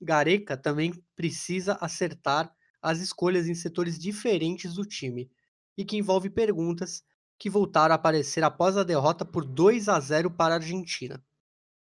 [0.00, 5.30] Gareca também precisa acertar as escolhas em setores diferentes do time
[5.76, 7.04] e que envolve perguntas
[7.44, 11.22] que voltaram a aparecer após a derrota por 2 a 0 para a Argentina.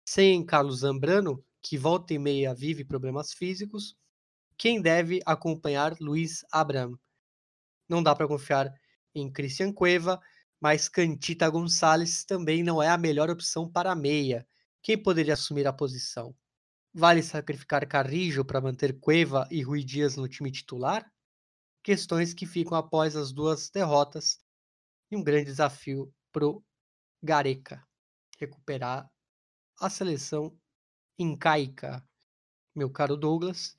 [0.05, 3.97] Sem Carlos Zambrano, que volta e meia vive problemas físicos,
[4.55, 6.99] quem deve acompanhar Luiz Abraham?
[7.89, 8.71] Não dá para confiar
[9.15, 10.21] em Christian Cueva,
[10.61, 14.47] mas Cantita Gonçalves também não é a melhor opção para a meia.
[14.83, 16.35] Quem poderia assumir a posição?
[16.93, 21.11] Vale sacrificar Carrijo para manter Cueva e Rui Dias no time titular?
[21.81, 24.37] Questões que ficam após as duas derrotas
[25.11, 26.63] e um grande desafio pro
[27.21, 27.85] Gareca
[28.37, 29.11] recuperar
[29.79, 30.57] a seleção
[31.17, 32.03] incaica,
[32.75, 33.77] meu caro Douglas.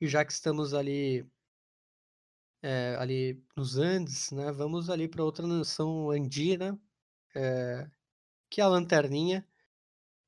[0.00, 1.26] E já que estamos ali
[2.62, 4.52] é, ali nos Andes, né?
[4.52, 6.78] Vamos ali para outra nação andina,
[7.34, 7.88] é,
[8.50, 9.46] que é a lanterninha,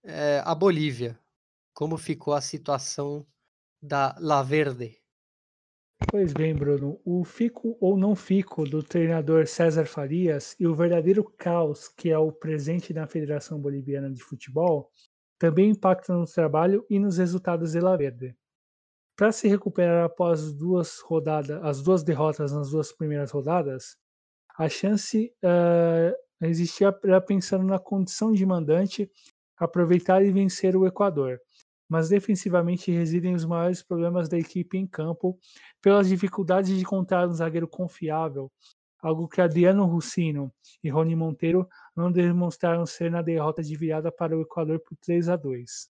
[0.03, 1.19] é, a Bolívia.
[1.73, 3.27] Como ficou a situação
[3.83, 5.00] da La Verde?
[6.09, 11.25] Pois bem, Bruno, o fico ou não fico do treinador César Farias e o verdadeiro
[11.25, 14.91] caos que é o presente na Federação Boliviana de Futebol
[15.39, 18.37] também impactam no trabalho e nos resultados de La Verde
[19.21, 23.99] para se recuperar após duas rodadas, as duas derrotas nas duas primeiras rodadas,
[24.57, 26.91] a chance uh, existia
[27.27, 29.11] pensando na condição de mandante
[29.59, 31.39] aproveitar e vencer o Equador.
[31.91, 35.37] Mas defensivamente residem os maiores problemas da equipe em campo
[35.83, 38.51] pelas dificuldades de encontrar um zagueiro confiável,
[39.03, 40.53] algo que Adriano Russino
[40.85, 45.29] e Rony Monteiro não demonstraram ser na derrota de virada para o Equador por 3
[45.29, 45.91] a 2.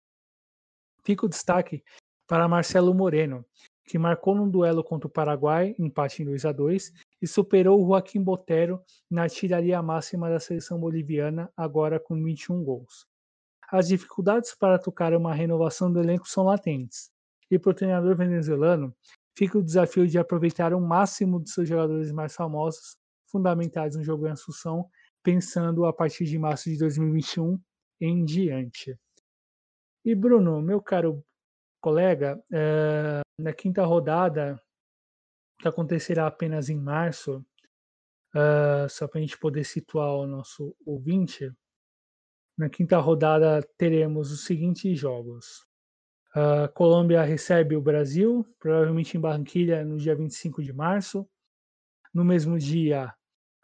[1.04, 1.84] Fica o destaque
[2.28, 3.46] para Marcelo Moreno,
[3.86, 7.88] que marcou num duelo contra o Paraguai, empate em 2 a 2 e superou o
[7.88, 13.06] Joaquim Botero na artilharia máxima da seleção boliviana, agora com 21 gols.
[13.74, 17.10] As dificuldades para tocar uma renovação do elenco são latentes,
[17.50, 18.96] e para o treinador venezuelano
[19.36, 22.96] fica o desafio de aproveitar o máximo de seus jogadores mais famosos,
[23.32, 24.88] fundamentais no jogo em Assunção,
[25.24, 27.60] pensando a partir de março de 2021
[28.00, 28.96] em diante.
[30.06, 31.26] E Bruno, meu caro
[31.82, 34.62] colega, é, na quinta rodada,
[35.58, 37.44] que acontecerá apenas em março,
[38.36, 41.52] uh, só para a gente poder situar o nosso ouvinte,
[42.58, 45.66] na quinta rodada teremos os seguintes jogos.
[46.36, 51.28] Uh, Colômbia recebe o Brasil, provavelmente em Barranquilha, no dia 25 de março.
[52.14, 53.14] No mesmo dia,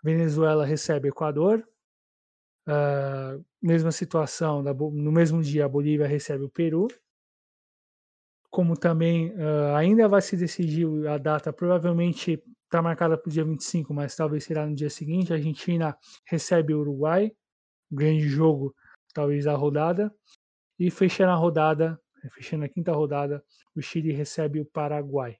[0.03, 1.67] Venezuela recebe Equador.
[2.67, 6.87] Uh, mesma situação, no mesmo dia, a Bolívia recebe o Peru
[8.49, 13.43] como também uh, ainda vai se decidir a data, provavelmente está marcada para o dia
[13.43, 15.31] 25, mas talvez será no dia seguinte.
[15.31, 17.31] A Argentina recebe o Uruguai,
[17.91, 18.75] grande jogo,
[19.13, 20.13] talvez a rodada.
[20.77, 21.99] E fechando a rodada,
[22.33, 23.43] fechando a quinta rodada,
[23.75, 25.37] o Chile recebe o Paraguai.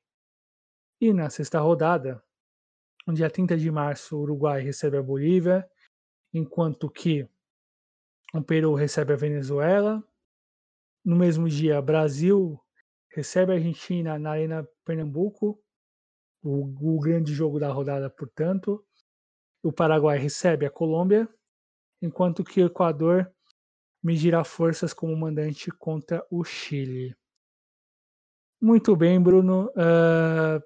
[1.00, 2.22] E na sexta rodada,
[3.08, 5.68] no dia 30 de março, o Uruguai recebe a Bolívia.
[6.34, 7.28] enquanto que
[8.34, 10.04] o Peru recebe a Venezuela.
[11.04, 12.60] No mesmo dia, Brasil
[13.12, 15.60] recebe a Argentina na Arena Pernambuco,
[16.44, 18.86] o, o grande jogo da rodada, portanto.
[19.64, 21.28] O Paraguai recebe a Colômbia,
[22.02, 23.32] enquanto que o Equador
[24.02, 27.16] medirá forças como mandante contra o Chile.
[28.62, 29.68] Muito bem, Bruno.
[29.68, 30.62] Uh,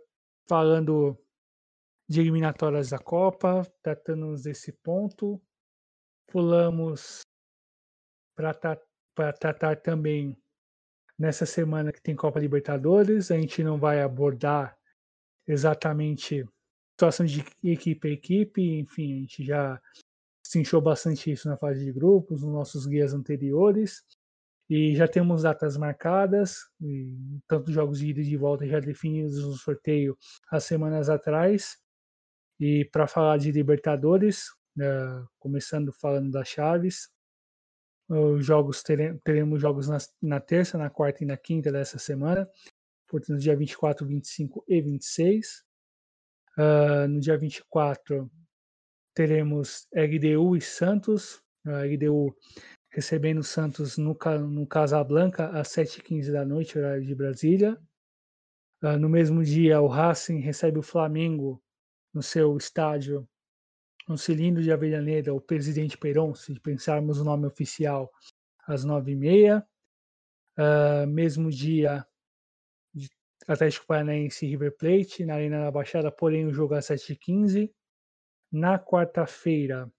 [0.48, 1.18] falando
[2.08, 5.42] de eliminatórias da Copa, tratando desse ponto,
[6.28, 7.22] pulamos
[8.36, 8.54] para
[9.34, 10.38] tratar também
[11.18, 13.32] nessa semana que tem Copa Libertadores.
[13.32, 14.78] A gente não vai abordar
[15.48, 16.46] exatamente
[16.94, 19.82] situação de equipe a equipe, enfim, a gente já
[20.54, 24.04] sentiu bastante isso na fase de grupos, nos nossos guias anteriores.
[24.70, 26.60] E já temos datas marcadas,
[27.48, 30.18] tanto jogos de ida e de volta já definidos no sorteio
[30.50, 31.78] há semanas atrás.
[32.60, 37.10] E para falar de Libertadores, uh, começando falando das chaves,
[38.08, 42.48] os jogos teremos, teremos jogos na, na, terça, na quarta e na quinta dessa semana,
[43.08, 45.64] portanto, dia 24, 25 e 26.
[46.58, 48.30] Uh, ah, no dia 24,
[49.14, 51.42] teremos LDU e Santos.
[51.66, 52.36] A LDU
[52.92, 54.18] recebendo o Santos no,
[54.50, 57.78] no Casablanca às 7h15 da noite, horário de Brasília.
[58.84, 61.62] Uh, no mesmo dia, o Racing recebe o Flamengo
[62.14, 63.28] no seu estádio,
[64.08, 68.12] no cilindro de Avellaneda, o Presidente Peron, se pensarmos o nome oficial,
[68.68, 69.66] às 9h30.
[70.56, 72.06] Uh, mesmo dia,
[73.48, 77.72] Atlético Paranaense e River Plate, na Arena da Baixada, porém o jogo às 7h15.
[78.54, 79.92] Na quarta-feira,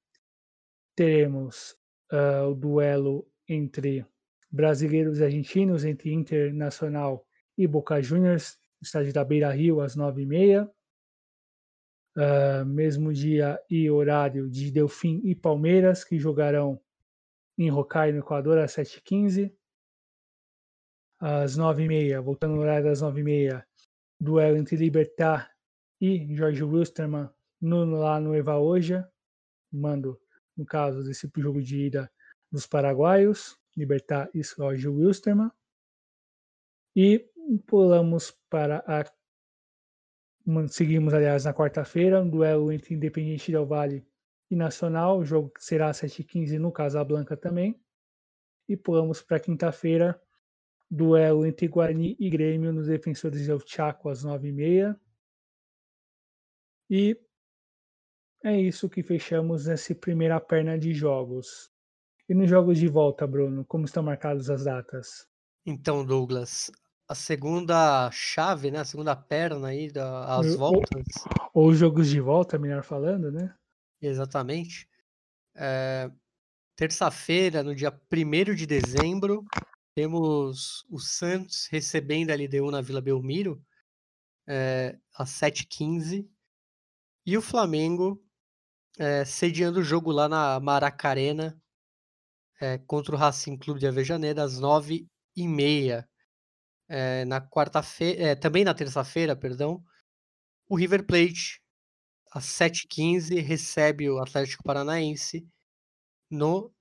[0.94, 1.76] teremos
[2.12, 4.06] uh, o duelo entre
[4.48, 7.26] brasileiros e argentinos, entre Internacional
[7.58, 10.68] e Boca Juniors, estádio da Beira Rio, às 9h30.
[10.68, 10.70] Uh,
[12.20, 16.80] ah, mesmo dia e horário de Delfim e Palmeiras, que jogarão
[17.58, 19.52] em Rocaille, no Equador, às 7h15.
[21.18, 23.64] Às 9h30, voltando no horário das 9h30,
[24.20, 25.50] duelo entre Libertar
[26.00, 29.10] e Jorge Wilstermann no, lá no Eva Oja,
[29.72, 30.20] mando
[30.54, 32.12] no caso desse jogo de ida
[32.52, 35.50] dos paraguaios, Libertar e Jorge Wilstermann.
[36.94, 37.26] E
[37.66, 39.04] pulamos para a.
[40.68, 44.06] Seguimos, aliás, na quarta-feira, um duelo entre Independiente Del Vale
[44.50, 47.80] e Nacional, o jogo será às 7h15 no Casablanca também.
[48.68, 50.20] E pulamos para quinta-feira,
[50.90, 54.96] duelo entre Guarani e Grêmio nos Defensores del Chaco às 9h30.
[56.90, 57.18] E
[58.44, 61.70] é isso que fechamos nessa primeira perna de jogos.
[62.28, 65.26] E nos jogos de volta, Bruno, como estão marcadas as datas?
[65.66, 66.70] Então, Douglas,
[67.08, 68.80] a segunda chave, né?
[68.80, 71.04] A segunda perna aí das voltas.
[71.52, 73.54] Ou, ou jogos de volta, melhor falando, né?
[74.00, 74.88] Exatamente.
[75.54, 76.10] É,
[76.76, 79.44] Terça-feira, no dia 1 de dezembro,
[79.94, 83.64] temos o Santos recebendo a LDU na Vila Belmiro,
[84.46, 86.28] é, às 7h15.
[87.24, 88.23] E o Flamengo
[88.98, 91.60] é, sediando o jogo lá na Maracarena
[92.60, 96.08] é, contra o Racing Clube de Avejaneira às nove e meia.
[96.88, 99.82] É, na quarta-feira, também na terça-feira, perdão,
[100.68, 101.62] o River Plate
[102.30, 105.48] às 7h15 recebe o Atlético Paranaense
[106.30, 106.72] no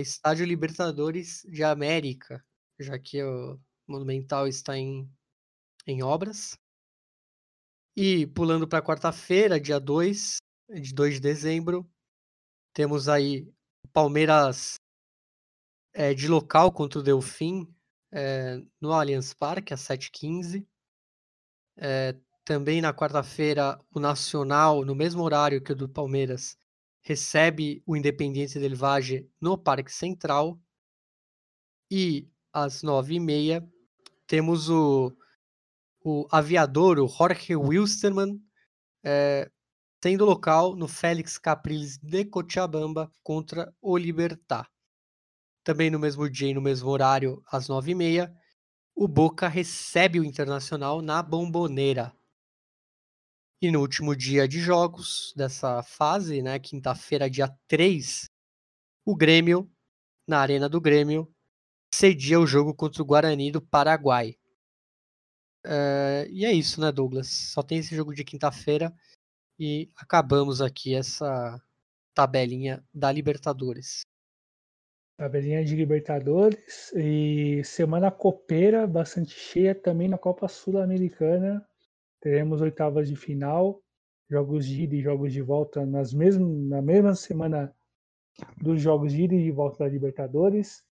[0.00, 2.44] Estádio Libertadores de América,
[2.78, 5.08] já que o Monumental está em,
[5.86, 6.58] em obras.
[7.96, 10.38] E pulando para quarta-feira, dia 2,
[10.68, 11.88] de 2 de dezembro.
[12.72, 13.48] Temos aí
[13.84, 14.80] o Palmeiras
[15.92, 17.72] é, de local contra o Delfim
[18.12, 20.66] é, no Allianz Parque, às 7h15.
[21.78, 26.56] É, também na quarta-feira, o Nacional, no mesmo horário que o do Palmeiras,
[27.02, 30.60] recebe o Independiente del Valle no Parque Central.
[31.90, 33.68] E às 9h30,
[34.26, 35.16] temos o,
[36.04, 38.40] o aviador, o Jorge Wilstermann,
[39.04, 39.50] é,
[40.06, 44.70] tendo local no Félix Capriles de Cochabamba contra o Libertar.
[45.64, 48.32] Também no mesmo dia e no mesmo horário, às 9h30,
[48.94, 52.16] o Boca recebe o Internacional na Bomboneira.
[53.60, 58.30] E no último dia de jogos dessa fase, né, quinta-feira, dia 3,
[59.04, 59.68] o Grêmio,
[60.24, 61.28] na Arena do Grêmio,
[61.92, 64.36] cedia o jogo contra o Guarani do Paraguai.
[65.66, 67.26] Uh, e é isso, né, Douglas?
[67.26, 68.94] Só tem esse jogo de quinta-feira
[69.58, 71.60] e acabamos aqui essa
[72.14, 74.02] tabelinha da Libertadores.
[75.18, 81.66] Tabelinha de Libertadores e semana copeira bastante cheia também na Copa Sul-Americana.
[82.20, 83.82] Teremos oitavas de final,
[84.28, 87.74] jogos de ida e jogos de volta nas mesmo, na mesma semana
[88.58, 90.84] dos jogos de ida e de volta da Libertadores.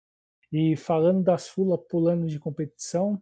[0.51, 3.21] E falando da Sula, pulando de competição,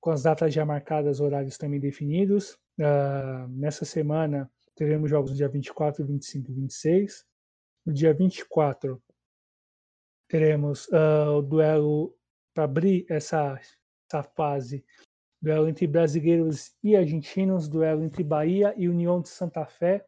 [0.00, 2.58] com as datas já marcadas, horários também definidos.
[2.78, 7.26] Uh, nessa semana teremos jogos no dia 24, 25 e 26.
[7.84, 9.02] No dia 24
[10.28, 12.16] teremos uh, o duelo
[12.54, 13.58] para abrir essa,
[14.08, 14.84] essa fase
[15.42, 20.04] duelo entre brasileiros e argentinos, duelo entre Bahia e União de Santa Fé.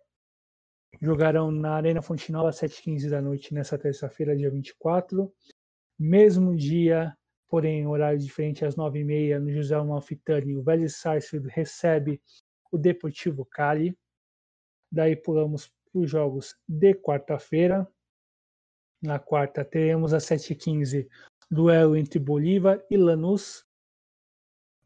[1.01, 5.33] Jogarão na Arena Fonte Nova às 7h15 da noite nessa terça-feira, dia 24.
[5.99, 7.17] Mesmo dia,
[7.49, 12.21] porém horário diferente, às 9h30, no José Malfitani, o Vélez Sarsfield recebe
[12.71, 13.97] o Deportivo Cali.
[14.91, 17.87] Daí pulamos para os jogos de quarta-feira.
[19.03, 21.09] Na quarta teremos às 7h15
[21.51, 23.67] duelo entre Bolívar e Lanús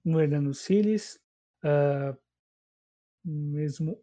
[0.05, 1.21] no Hernando Siles,
[1.65, 2.17] uh,
[3.25, 4.01] mesmo,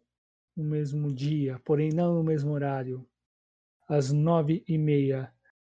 [0.56, 3.06] no mesmo dia, porém não no mesmo horário.
[3.88, 5.32] Às nove e meia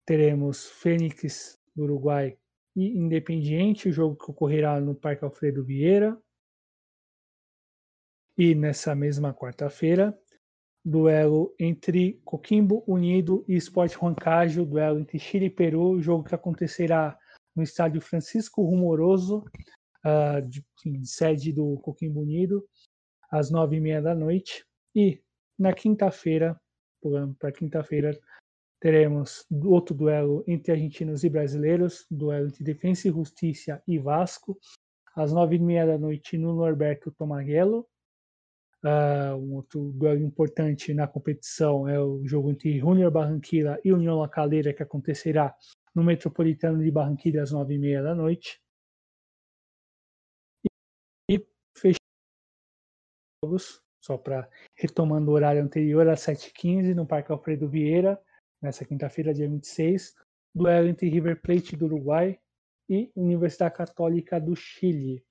[0.05, 2.37] teremos Fênix do Uruguai
[2.75, 6.19] e Independiente, o jogo que ocorrerá no Parque Alfredo Vieira.
[8.37, 10.17] E nessa mesma quarta-feira,
[10.83, 17.17] duelo entre Coquimbo Unido e Sport Huancajo, duelo entre Chile e Peru, jogo que acontecerá
[17.55, 19.43] no estádio Francisco Rumoroso,
[20.05, 20.63] uh, de,
[21.05, 22.67] sede do Coquimbo Unido,
[23.31, 24.65] às nove e meia da noite.
[24.93, 25.21] E
[25.57, 26.59] na quinta-feira,
[27.39, 28.11] para quinta-feira,
[28.81, 34.59] teremos outro duelo entre argentinos e brasileiros, duelo entre Defensa e Justiça e Vasco,
[35.15, 37.87] às nove e meia da noite no Norberto Tomaguelo.
[38.85, 44.19] Uh, um outro duelo importante na competição é o jogo entre Junior Barranquilla e União
[44.19, 45.55] La Calera, que acontecerá
[45.95, 48.61] no Metropolitano de Barranquilla às nove e meia da noite.
[53.45, 58.19] jogos, só para retomando o horário anterior, às 7h15, no Parque Alfredo Vieira,
[58.61, 60.15] nessa quinta-feira, dia 26,
[60.53, 62.39] duelo entre River Plate do Uruguai
[62.89, 65.23] e Universidade Católica do Chile.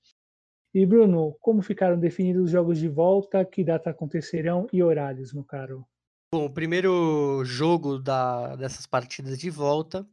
[0.75, 5.45] E Bruno, como ficaram definidos os jogos de volta, que data acontecerão e horários, meu
[5.45, 5.87] caro?
[6.35, 10.05] Bom, o primeiro jogo da, dessas partidas de volta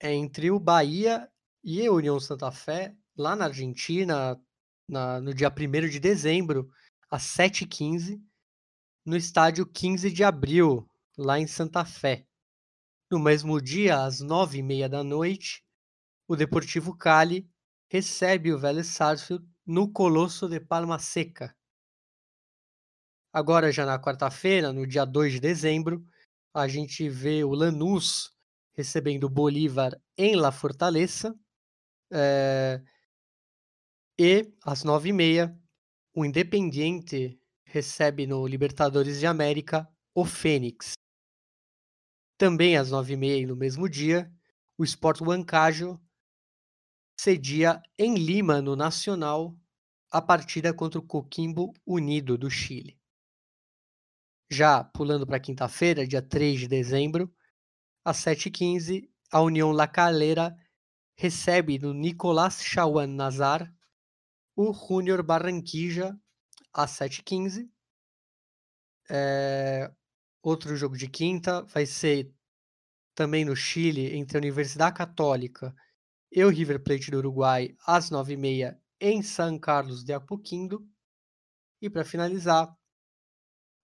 [0.00, 1.28] é entre o Bahia
[1.64, 4.40] e a União Santa Fé, lá na Argentina,
[4.88, 6.70] na, no dia 1 de dezembro,
[7.10, 8.22] às 7h15,
[9.04, 10.86] no estádio 15 de abril,
[11.16, 12.24] lá em Santa Fé.
[13.10, 15.64] No mesmo dia, às 9h30 da noite,
[16.28, 17.50] o Deportivo Cali
[17.88, 21.56] recebe o Vélez Sarsfield no Colosso de Palma Seca.
[23.32, 26.04] Agora, já na quarta-feira, no dia 2 de dezembro,
[26.54, 28.30] a gente vê o Lanús
[28.72, 31.38] recebendo o Bolívar em La Fortaleza.
[32.10, 32.82] É,
[34.18, 35.58] e às nove e meia,
[36.14, 40.92] o Independiente recebe no Libertadores de América o Fênix.
[42.38, 44.32] Também às nove e meia no mesmo dia,
[44.76, 46.00] o Sport Huancajo
[47.18, 49.56] cedia em Lima, no Nacional,
[50.10, 52.96] a partida contra o Coquimbo Unido do Chile.
[54.48, 57.34] Já pulando para quinta-feira, dia 3 de dezembro,
[58.04, 60.56] às 7h15, a União La Calera
[61.16, 63.70] recebe no Nicolás Chawan Nazar
[64.56, 66.18] o Júnior Barranquilla
[66.72, 67.68] às 7h15.
[69.10, 69.90] É,
[70.40, 72.32] outro jogo de quinta vai ser
[73.14, 75.74] também no Chile, entre a Universidade Católica
[76.30, 80.86] e o River Plate do Uruguai, às 9h30 em São Carlos de Apoquindo.
[81.80, 82.76] E para finalizar,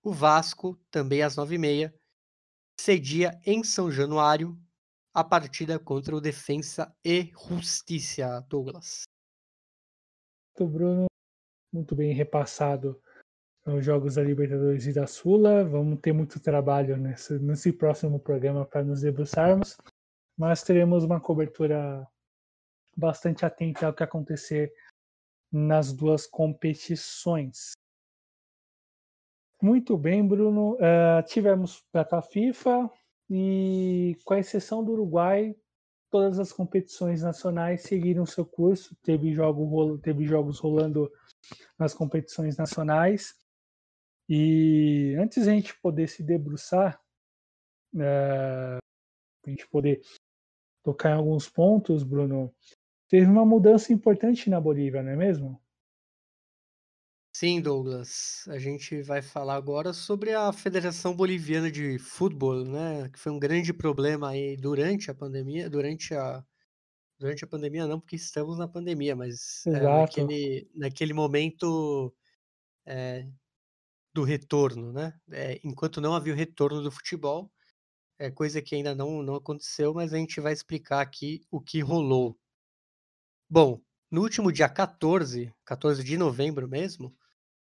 [0.02, 1.92] o Vasco, também às 9h30,
[2.78, 4.58] cedia em São Januário
[5.14, 9.04] a partida contra o Defensa e Justiça, Douglas.
[10.58, 11.06] Bruno,
[11.72, 13.00] muito bem repassado
[13.66, 15.64] os jogos da Libertadores e da Sula.
[15.64, 19.76] Vamos ter muito trabalho nesse, nesse próximo programa para nos debruçarmos,
[20.36, 22.06] mas teremos uma cobertura
[22.96, 24.72] bastante atenta ao que acontecer
[25.52, 27.72] nas duas competições.
[29.62, 30.74] Muito bem, Bruno.
[30.74, 32.90] Uh, tivemos data FIFA
[33.30, 35.54] e, com a exceção do Uruguai,
[36.10, 38.94] todas as competições nacionais seguiram seu curso.
[39.02, 41.10] Teve, jogo, teve jogos rolando
[41.78, 43.34] nas competições nacionais.
[44.28, 47.00] E antes a gente poder se debruçar,
[47.98, 48.78] é,
[49.46, 50.02] a gente poder
[50.82, 52.54] tocar em alguns pontos, Bruno,
[53.08, 55.60] teve uma mudança importante na Bolívia, não é mesmo?
[57.36, 58.44] Sim, Douglas.
[58.48, 63.08] A gente vai falar agora sobre a Federação Boliviana de Futebol, né?
[63.08, 66.44] Que foi um grande problema aí durante a pandemia, durante a
[67.18, 72.14] durante a pandemia não, porque estamos na pandemia, mas é, naquele, naquele momento
[72.86, 73.26] é,
[74.14, 75.12] do retorno, né?
[75.32, 77.50] É, enquanto não havia o retorno do futebol,
[78.18, 81.80] é coisa que ainda não, não aconteceu, mas a gente vai explicar aqui o que
[81.80, 82.38] rolou.
[83.48, 83.80] Bom,
[84.10, 87.14] no último dia 14, 14 de novembro mesmo,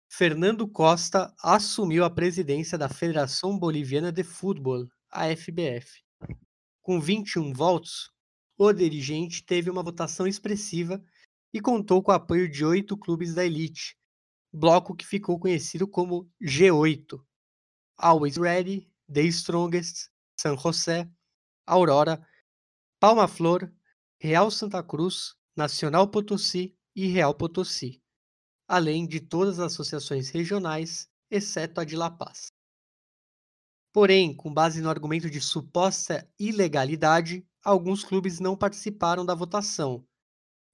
[0.09, 6.03] Fernando Costa assumiu a presidência da Federação Boliviana de Futebol, a FBF.
[6.81, 8.11] Com 21 votos,
[8.57, 11.03] o dirigente teve uma votação expressiva
[11.53, 13.99] e contou com o apoio de oito clubes da elite,
[14.51, 17.21] bloco que ficou conhecido como G8.
[17.99, 20.09] Always Ready, The Strongest,
[20.41, 21.11] San José,
[21.67, 22.27] Aurora,
[22.99, 23.71] Palma Flor,
[24.19, 28.03] Real Santa Cruz, Nacional Potosí e Real Potosí,
[28.69, 32.49] além de todas as associações regionais, exceto a de La Paz.
[33.91, 40.07] Porém, com base no argumento de suposta ilegalidade, alguns clubes não participaram da votação,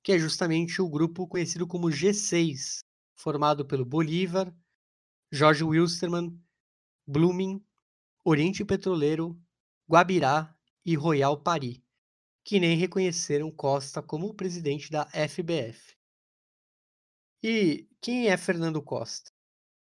[0.02, 2.80] que é justamente o grupo conhecido como G6,
[3.14, 4.52] formado pelo Bolívar,
[5.30, 6.36] Jorge Wilstermann,
[7.06, 7.64] Blooming,
[8.24, 9.40] Oriente Petroleiro,
[9.88, 11.81] Guabirá e Royal Paris,
[12.44, 15.94] que nem reconheceram Costa como presidente da FBF.
[17.42, 19.30] E quem é Fernando Costa?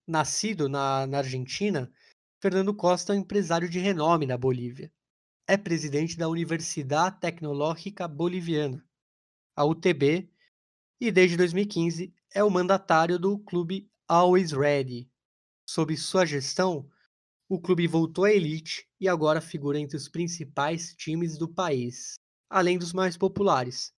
[0.06, 1.92] Nascido na, na Argentina,
[2.40, 4.92] Fernando Costa é um empresário de renome na Bolívia.
[5.46, 8.86] É presidente da Universidade Tecnológica Boliviana,
[9.56, 10.30] a UTB,
[11.00, 15.10] e desde 2015 é o mandatário do clube Always Ready.
[15.68, 16.88] Sob sua gestão,
[17.48, 22.14] o clube voltou à elite e agora figura entre os principais times do país,
[22.48, 23.92] além dos mais populares,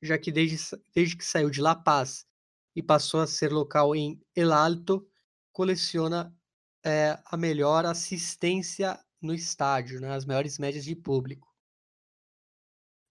[0.00, 0.56] já que desde,
[0.94, 2.26] desde que saiu de La Paz
[2.74, 5.06] e passou a ser local em El Alto,
[5.52, 6.34] coleciona
[6.84, 11.48] é, a melhor assistência no estádio, né, as maiores médias de público.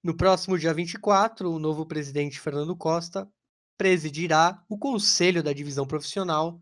[0.02, 3.30] No próximo dia 24, o novo presidente Fernando Costa
[3.78, 6.62] presidirá o conselho da divisão profissional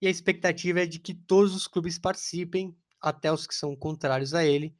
[0.00, 4.34] e a expectativa é de que todos os clubes participem, até os que são contrários
[4.34, 4.76] a ele,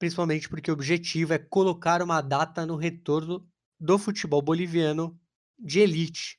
[0.00, 3.46] principalmente porque o objetivo é colocar uma data no retorno
[3.78, 5.20] do futebol boliviano
[5.58, 6.38] de elite,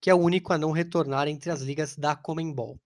[0.00, 2.80] que é o único a não retornar entre as ligas da Comembol.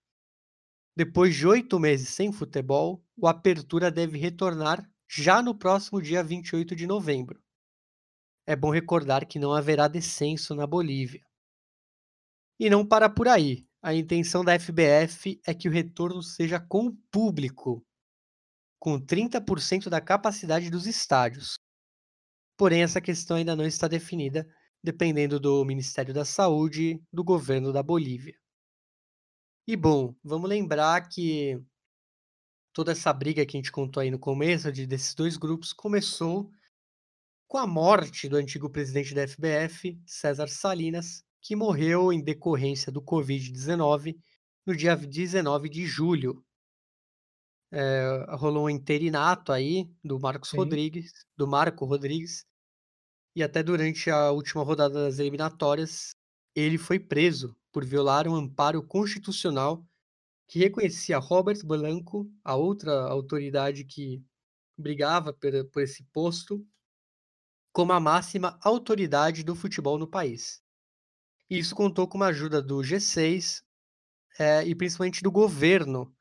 [0.95, 6.77] Depois de oito meses sem futebol, o Apertura deve retornar já no próximo dia 28
[6.77, 7.43] de novembro.
[8.47, 11.25] É bom recordar que não haverá descenso na Bolívia.
[12.59, 13.67] E não para por aí.
[13.81, 17.83] A intenção da FBF é que o retorno seja com o público,
[18.81, 21.59] com 30% da capacidade dos estádios.
[22.57, 24.49] Porém, essa questão ainda não está definida,
[24.83, 28.35] dependendo do Ministério da Saúde e do governo da Bolívia.
[29.67, 31.63] E bom, vamos lembrar que
[32.73, 36.51] toda essa briga que a gente contou aí no começo de, desses dois grupos começou
[37.47, 43.03] com a morte do antigo presidente da FBF, César Salinas, que morreu em decorrência do
[43.03, 44.17] Covid-19
[44.65, 46.43] no dia 19 de julho.
[47.73, 50.57] É, rolou um interinato aí do Marcos Sim.
[50.57, 52.45] Rodrigues, do Marco Rodrigues,
[53.35, 56.17] e até durante a última rodada das eliminatórias,
[56.55, 59.87] ele foi preso por violar um amparo constitucional
[60.49, 64.21] que reconhecia Robert Blanco, a outra autoridade que
[64.77, 66.67] brigava por, por esse posto,
[67.73, 70.61] como a máxima autoridade do futebol no país.
[71.49, 73.63] Isso contou com uma ajuda do G6
[74.39, 76.13] é, e principalmente do governo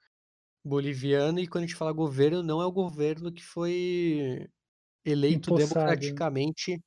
[0.63, 1.39] boliviano.
[1.39, 4.49] E quando a gente fala governo, não é o governo que foi
[5.05, 6.81] eleito Empossado, democraticamente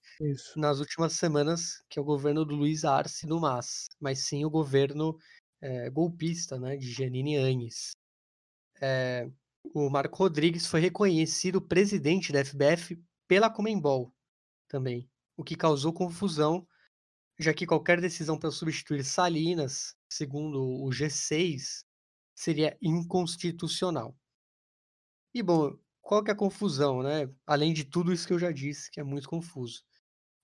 [0.56, 4.50] nas últimas semanas, que é o governo do Luiz Arce no MAS, mas sim o
[4.50, 5.16] governo
[5.60, 7.92] é, golpista né, de Janine Anes.
[8.80, 9.28] É,
[9.74, 14.12] o Marco Rodrigues foi reconhecido presidente da FBF pela Comembol
[14.68, 16.66] também, o que causou confusão
[17.38, 21.84] já que qualquer decisão para substituir Salinas, segundo o G6,
[22.42, 24.16] seria inconstitucional.
[25.32, 27.32] E bom, qual que é a confusão, né?
[27.46, 29.82] Além de tudo isso que eu já disse, que é muito confuso.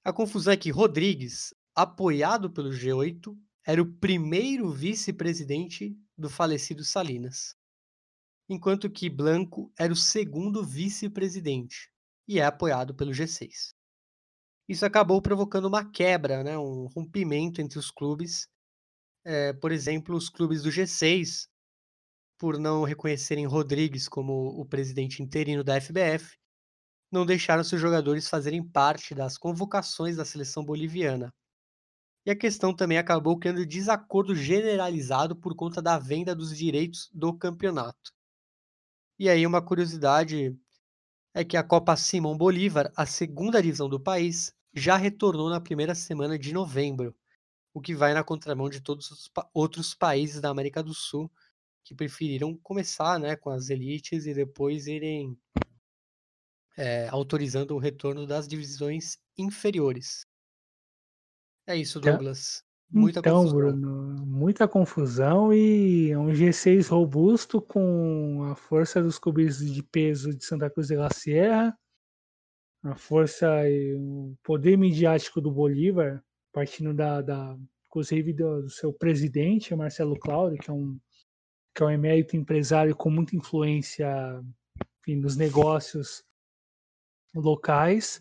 [0.04, 3.36] A confusão é que Rodrigues, apoiado pelo G8,
[3.66, 7.54] era o primeiro vice-presidente do falecido Salinas,
[8.48, 11.90] enquanto que Blanco era o segundo vice-presidente
[12.26, 13.74] e é apoiado pelo G6.
[14.68, 18.48] Isso acabou provocando uma quebra, né, um rompimento entre os clubes.
[19.24, 21.48] É, por exemplo, os clubes do G6,
[22.38, 26.38] por não reconhecerem Rodrigues como o presidente interino da FBF,
[27.10, 31.34] não deixaram seus jogadores fazerem parte das convocações da seleção boliviana.
[32.24, 37.32] E a questão também acabou criando desacordo generalizado por conta da venda dos direitos do
[37.32, 38.12] campeonato.
[39.18, 40.56] E aí, uma curiosidade
[41.34, 45.94] é que a Copa Simão Bolívar, a segunda divisão do país, já retornou na primeira
[45.94, 47.16] semana de novembro,
[47.72, 51.30] o que vai na contramão de todos os pa outros países da América do Sul
[51.88, 55.34] que preferiram começar né, com as elites e depois irem
[56.76, 60.26] é, autorizando o retorno das divisões inferiores.
[61.66, 62.62] É isso, Douglas.
[62.90, 63.58] Muita então, confusão.
[63.58, 70.44] Bruno, muita confusão e um G6 robusto com a força dos clubes de peso de
[70.44, 71.74] Santa Cruz de la Sierra,
[72.82, 76.22] a força e o poder midiático do Bolívar,
[76.52, 80.98] partindo da, da inclusive do, do, seu presidente, Marcelo Cláudio, que é um
[81.78, 84.08] que é um emérito empresário com muita influência
[85.00, 86.24] enfim, nos negócios
[87.32, 88.20] locais,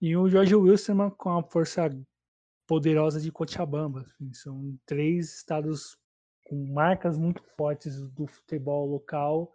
[0.00, 1.90] e o George Wilstermann com a força
[2.64, 4.02] poderosa de Cochabamba.
[4.02, 5.98] Assim, são três estados
[6.44, 9.52] com marcas muito fortes do futebol local,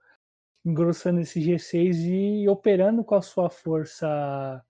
[0.66, 4.62] engrossando esse G6 e operando com a sua força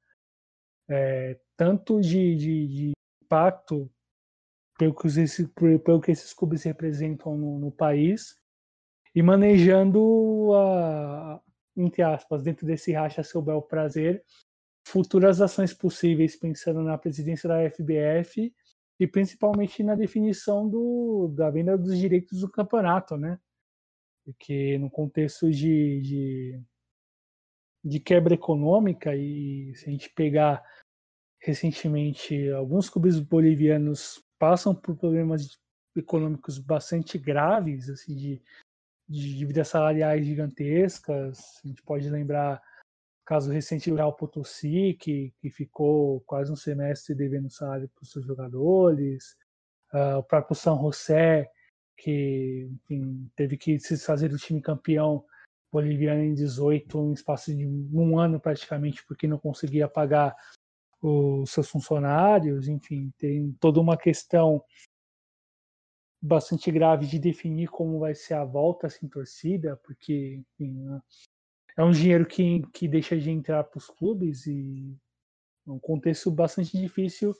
[0.88, 2.92] é, tanto de, de, de,
[3.24, 3.90] impacto
[4.78, 5.50] pelo que, esses,
[5.84, 8.40] pelo que esses clubes representam no, no país
[9.14, 11.42] e manejando a,
[11.76, 14.24] entre aspas, dentro desse racha seu bel prazer,
[14.86, 18.54] futuras ações possíveis pensando na presidência da FBF
[19.00, 23.40] e principalmente na definição do, da venda dos direitos do campeonato, né?
[24.24, 26.62] Porque no contexto de, de,
[27.84, 30.64] de quebra econômica e se a gente pegar
[31.40, 35.60] recentemente alguns clubes bolivianos passam por problemas
[35.96, 38.42] econômicos bastante graves, assim, de,
[39.12, 41.60] de dívidas salariais gigantescas.
[41.64, 42.62] A gente pode lembrar
[43.26, 48.12] caso recente do Real Potosí, que, que ficou quase um semestre devendo salário para os
[48.12, 49.36] seus jogadores,
[49.94, 51.50] uh, o próprio São José,
[51.98, 55.24] que enfim, teve que se fazer do time campeão
[55.72, 60.36] boliviano em 18, em espaço de um ano praticamente, porque não conseguia pagar
[61.02, 64.64] os seus funcionários, enfim, tem toda uma questão
[66.22, 71.02] bastante grave de definir como vai ser a volta sem torcida, porque enfim, né,
[71.78, 74.96] é um dinheiro que, que deixa de entrar para os clubes e
[75.68, 77.34] é um contexto bastante difícil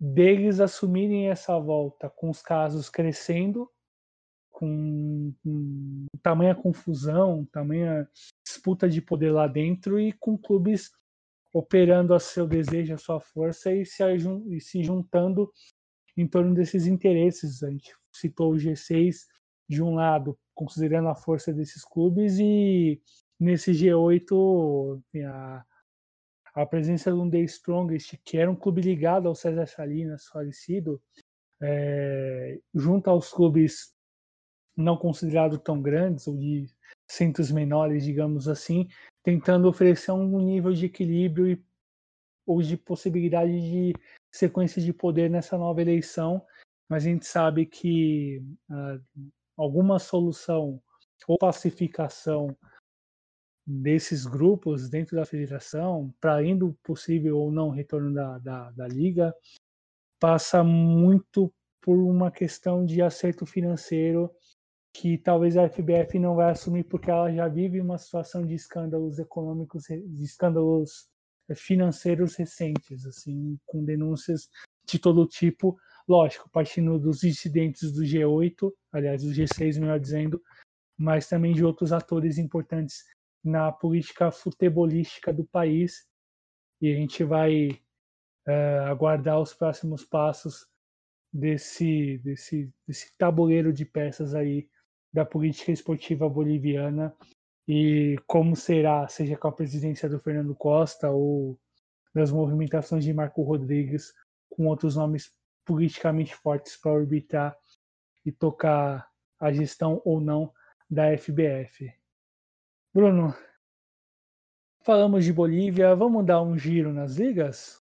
[0.00, 3.70] deles assumirem essa volta com os casos crescendo,
[4.50, 8.08] com, com tamanha confusão, tamanha
[8.44, 10.90] disputa de poder lá dentro e com clubes
[11.54, 14.02] operando a seu desejo, a sua força e se,
[14.48, 15.52] e se juntando
[16.16, 17.62] em torno desses interesses.
[17.62, 19.26] A gente citou o G6
[19.68, 23.00] de um lado, considerando a força desses clubes, e
[23.38, 25.64] nesse G8 a,
[26.54, 31.00] a presença do The Strongest, que era um clube ligado ao César Salinas, falecido,
[31.60, 33.94] é, junto aos clubes
[34.76, 36.66] não considerados tão grandes, ou de
[37.08, 38.88] centros menores, digamos assim,
[39.22, 41.64] tentando oferecer um nível de equilíbrio e,
[42.46, 43.92] ou de possibilidade de
[44.32, 46.44] sequência de poder nessa nova eleição,
[46.88, 50.82] mas a gente sabe que uh, alguma solução
[51.28, 52.56] ou pacificação
[53.64, 59.32] desses grupos dentro da federação, para indo possível ou não retorno da, da, da liga,
[60.18, 64.30] passa muito por uma questão de acerto financeiro
[64.94, 69.18] que talvez a FBF não vai assumir porque ela já vive uma situação de escândalos
[69.18, 71.08] econômicos, de escândalos
[71.54, 74.48] financeiros recentes, assim, com denúncias
[74.86, 75.76] de todo tipo,
[76.08, 80.42] lógico, partindo dos incidentes do G8, aliás, do G6, melhor dizendo,
[80.96, 83.04] mas também de outros atores importantes
[83.44, 86.06] na política futebolística do país.
[86.80, 87.70] E a gente vai
[88.48, 90.66] uh, aguardar os próximos passos
[91.32, 94.68] desse, desse, desse tabuleiro de peças aí
[95.12, 97.14] da política esportiva boliviana
[97.74, 101.58] e como será, seja com a presidência do Fernando Costa ou
[102.14, 104.12] das movimentações de Marco Rodrigues
[104.50, 105.32] com outros nomes
[105.64, 107.56] politicamente fortes para orbitar
[108.26, 109.10] e tocar
[109.40, 110.52] a gestão ou não
[110.90, 111.90] da FBF.
[112.92, 113.34] Bruno,
[114.82, 117.82] falamos de Bolívia, vamos dar um giro nas ligas?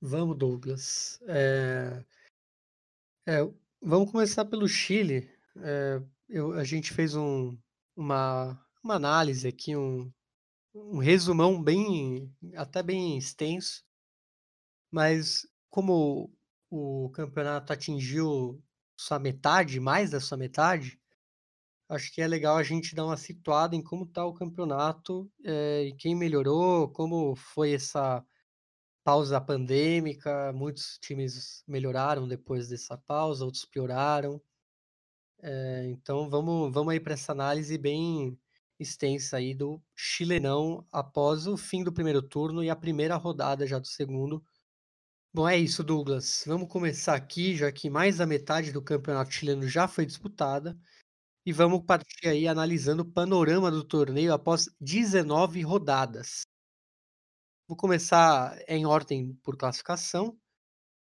[0.00, 1.22] Vamos, Douglas.
[1.28, 2.04] É...
[3.28, 3.48] É,
[3.80, 5.30] vamos começar pelo Chile.
[5.58, 7.56] É, eu, a gente fez um,
[7.96, 10.12] uma, uma análise aqui, um,
[10.74, 13.84] um resumão bem, até bem extenso,
[14.90, 16.32] mas como
[16.70, 18.62] o campeonato atingiu
[18.98, 21.00] sua metade, mais da sua metade,
[21.88, 25.84] acho que é legal a gente dar uma situada em como está o campeonato, é,
[25.84, 28.24] e quem melhorou, como foi essa
[29.02, 34.40] pausa pandêmica, muitos times melhoraram depois dessa pausa, outros pioraram.
[35.42, 38.38] É, então vamos, vamos aí para essa análise bem
[38.78, 43.78] extensa aí do chilenão após o fim do primeiro turno e a primeira rodada já
[43.78, 44.42] do segundo,
[45.32, 46.42] Bom, é isso, Douglas.
[46.44, 50.76] Vamos começar aqui, já que mais da metade do campeonato chileno já foi disputada.
[51.46, 56.42] E vamos partir aí analisando o panorama do torneio após 19 rodadas.
[57.68, 60.36] Vou começar em ordem por classificação.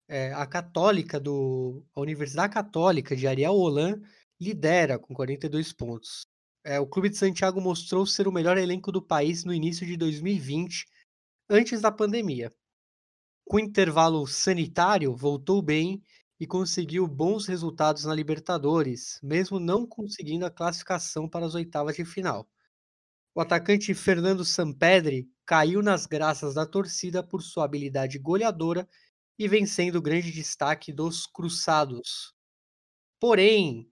[0.08, 1.82] É, a Católica do.
[1.94, 4.02] A Universidade Católica de Ariel Holan
[4.40, 6.22] lidera com 42 pontos.
[6.64, 9.96] É, o Clube de Santiago mostrou ser o melhor elenco do país no início de
[9.96, 10.86] 2020,
[11.48, 12.52] antes da pandemia.
[13.44, 16.02] Com intervalo sanitário, voltou bem
[16.38, 22.04] e conseguiu bons resultados na Libertadores, mesmo não conseguindo a classificação para as oitavas de
[22.04, 22.48] final.
[23.34, 28.88] O atacante Fernando Sampedri caiu nas graças da torcida por sua habilidade goleadora
[29.38, 32.34] e vencendo o grande destaque dos Cruzados.
[33.18, 33.89] Porém,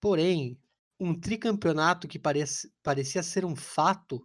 [0.00, 0.58] porém,
[0.98, 4.24] um tricampeonato que parece, parecia ser um fato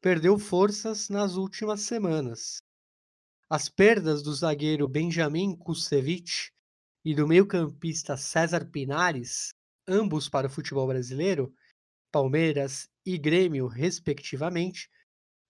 [0.00, 2.62] perdeu forças nas últimas semanas.
[3.48, 6.50] As perdas do zagueiro Benjamin Kusevich
[7.04, 9.50] e do meio-campista César Pinares,
[9.86, 11.52] ambos para o futebol brasileiro,
[12.10, 14.88] Palmeiras e Grêmio, respectivamente,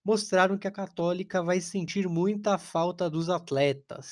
[0.03, 4.11] mostraram que a Católica vai sentir muita falta dos atletas.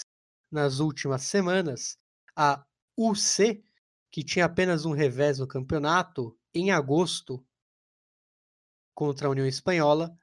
[0.52, 1.98] Nas últimas semanas,
[2.36, 2.64] a
[2.98, 3.64] UC,
[4.12, 7.44] que tinha apenas um revés no campeonato, em agosto,
[8.94, 10.14] contra a União Espanhola,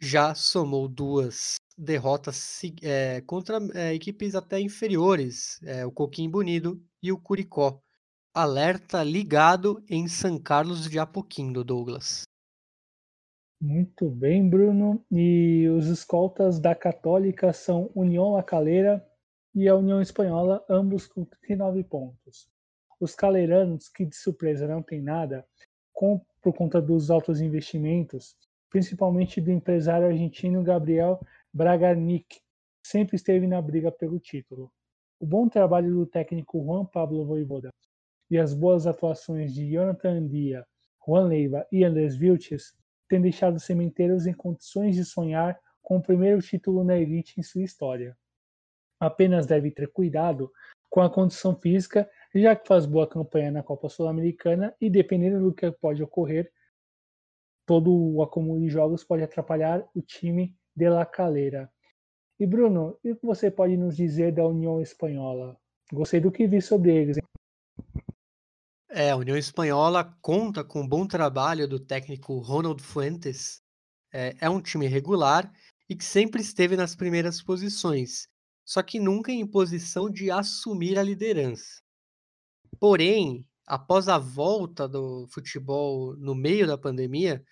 [0.00, 7.12] já somou duas derrotas é, contra é, equipes até inferiores, é, o Coquim Bonito e
[7.12, 7.80] o Curicó.
[8.32, 12.22] Alerta ligado em São Carlos de Apoquindo, Douglas.
[13.60, 15.04] Muito bem, Bruno.
[15.10, 19.04] E os escoltas da Católica são União La Calera
[19.54, 22.48] e a União Espanhola, ambos com 39 pontos.
[23.00, 25.46] Os caleiranos, que de surpresa não tem nada,
[25.90, 28.36] com, por conta dos altos investimentos,
[28.68, 31.18] principalmente do empresário argentino Gabriel
[31.52, 32.40] Bragarnik
[32.82, 34.70] sempre esteve na briga pelo título.
[35.18, 37.70] O bom trabalho do técnico Juan Pablo Voivoda
[38.30, 40.64] e as boas atuações de Jonathan Dia,
[41.06, 42.72] Juan Leiva e Andrés Vilches
[43.08, 47.42] têm deixado os cementeiros em condições de sonhar com o primeiro título na elite em
[47.42, 48.16] sua história.
[49.00, 50.52] Apenas deve ter cuidado
[50.88, 55.54] com a condição física, já que faz boa campanha na Copa Sul-Americana e, dependendo do
[55.54, 56.52] que pode ocorrer,
[57.66, 61.70] todo o acúmulo de jogos pode atrapalhar o time de La Calera.
[62.38, 65.56] E Bruno, o que você pode nos dizer da União Espanhola?
[65.92, 67.18] Gostei do que vi sobre eles.
[68.88, 73.62] É, a União Espanhola conta com um bom trabalho do técnico Ronald Fuentes.
[74.12, 75.52] É, é um time regular
[75.88, 78.28] e que sempre esteve nas primeiras posições,
[78.64, 81.80] só que nunca em posição de assumir a liderança.
[82.80, 87.44] Porém, após a volta do futebol no meio da pandemia,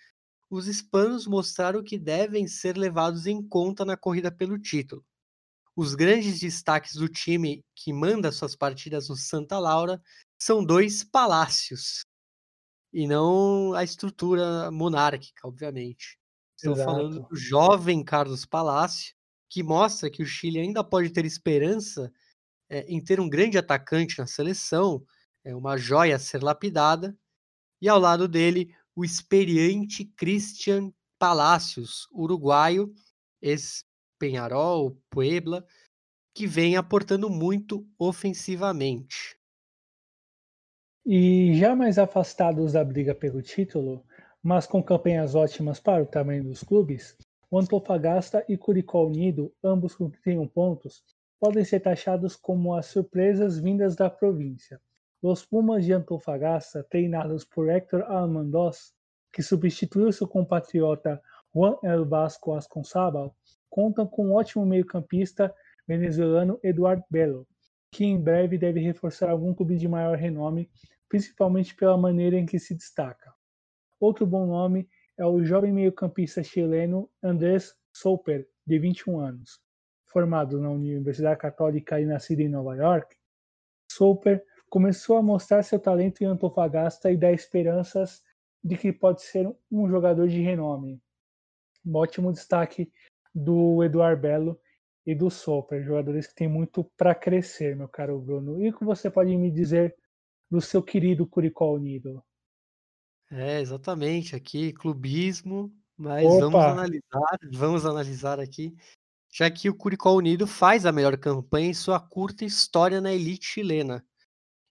[0.51, 5.05] os hispanos mostraram que devem ser levados em conta na corrida pelo título.
[5.76, 10.03] Os grandes destaques do time que manda suas partidas no Santa Laura
[10.39, 12.01] são dois palácios
[12.93, 16.18] e não a estrutura monárquica, obviamente.
[16.57, 16.91] Estou Exato.
[16.91, 19.14] falando do jovem Carlos Palácio,
[19.49, 22.11] que mostra que o Chile ainda pode ter esperança
[22.68, 25.05] é, em ter um grande atacante na seleção,
[25.45, 27.16] é uma joia a ser lapidada,
[27.80, 32.93] e ao lado dele o experiente Christian Palacios, uruguaio,
[33.41, 35.66] ex-Penharol, Puebla,
[36.34, 39.39] que vem aportando muito ofensivamente.
[41.05, 44.05] E já mais afastados da briga pelo título,
[44.43, 47.16] mas com campanhas ótimas para o tamanho dos clubes,
[47.51, 51.03] o Antofagasta e Curicó Unido, ambos com 31 pontos,
[51.41, 54.80] podem ser taxados como as surpresas vindas da província.
[55.21, 58.95] Os Pumas de Antofagasta, treinados por Héctor Almandoz,
[59.33, 61.21] que substituiu seu compatriota
[61.53, 63.35] Juan El Vasco Asconzábal,
[63.69, 65.53] contam com um ótimo meio-campista
[65.89, 67.49] venezuelano Eduardo Belo,
[67.91, 70.71] que em breve deve reforçar algum clube de maior renome,
[71.09, 73.35] principalmente pela maneira em que se destaca.
[73.99, 79.61] Outro bom nome é o jovem meio-campista chileno Andrés Soper, de 21 anos.
[80.07, 83.16] Formado na Universidade Católica e nascido em Nova York,
[83.91, 88.23] Soper começou a mostrar seu talento em Antofagasta e dar esperanças
[88.62, 91.01] de que pode ser um jogador de renome.
[91.85, 92.93] Um ótimo destaque
[93.35, 94.61] do Eduardo Belo
[95.07, 98.62] e do Soper, jogadores que têm muito para crescer, meu caro Bruno.
[98.62, 99.97] E o que você pode me dizer
[100.51, 102.23] do seu querido Curicó Unido?
[103.31, 106.41] É, exatamente, aqui clubismo, mas Opa.
[106.41, 108.75] vamos analisar, vamos analisar aqui,
[109.31, 113.47] já que o Curicó Unido faz a melhor campanha em sua curta história na elite
[113.47, 114.05] chilena.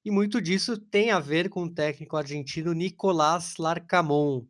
[0.07, 4.47] E muito disso tem a ver com o técnico argentino Nicolás Larcamon.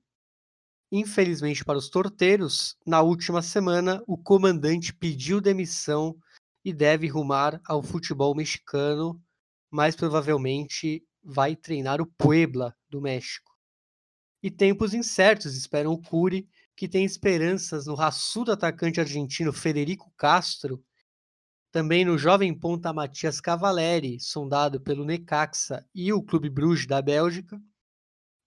[0.91, 6.15] Infelizmente para os torteiros, na última semana o comandante pediu demissão
[6.63, 9.19] e deve rumar ao futebol mexicano,
[9.71, 13.51] mais provavelmente vai treinar o Puebla do México.
[14.43, 20.85] E tempos incertos esperam o Curi, que tem esperanças no raçudo atacante argentino Federico Castro,
[21.77, 27.61] também no jovem ponta Matias Cavaleri, sondado pelo Necaxa e o Clube Bruges da Bélgica,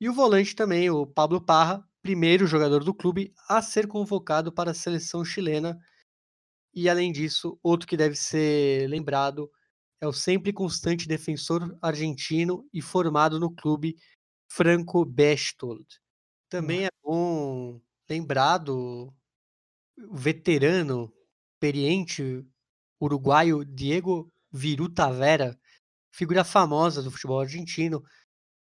[0.00, 4.72] e o volante também, o Pablo Parra, primeiro jogador do clube a ser convocado para
[4.72, 5.78] a seleção chilena.
[6.74, 9.48] E além disso, outro que deve ser lembrado
[10.00, 13.94] é o sempre constante defensor argentino e formado no clube
[14.50, 15.86] Franco Bestold.
[16.48, 19.14] Também é bom lembrado
[20.10, 21.14] veterano,
[21.54, 22.44] experiente
[23.00, 25.58] uruguaio Diego Viru Tavera,
[26.12, 28.02] figura famosa do futebol argentino,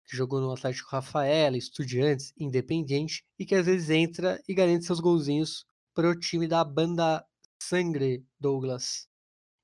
[0.05, 4.99] que jogou no Atlético Rafaela, Estudiantes, Independiente e que às vezes entra e garante seus
[4.99, 7.25] golzinhos para o time da banda
[7.61, 9.07] Sangre Douglas.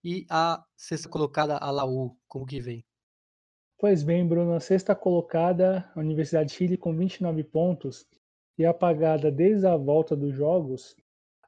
[0.03, 2.83] E a sexta colocada, a Laú, como que vem?
[3.77, 8.05] Pois bem, Bruno, a sexta colocada, a Universidade de Chile com 29 pontos
[8.57, 10.95] e apagada desde a volta dos jogos,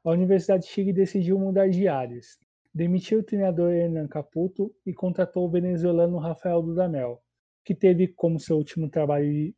[0.04, 2.38] a Universidade de Chile decidiu mudar de áreas.
[2.76, 7.24] Demitiu o treinador Hernan Caputo e contratou o venezuelano Rafael Dudamel
[7.66, 9.54] que teve como seu último trabalho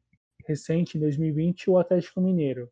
[0.48, 2.72] recente, em 2020, o Atlético Mineiro.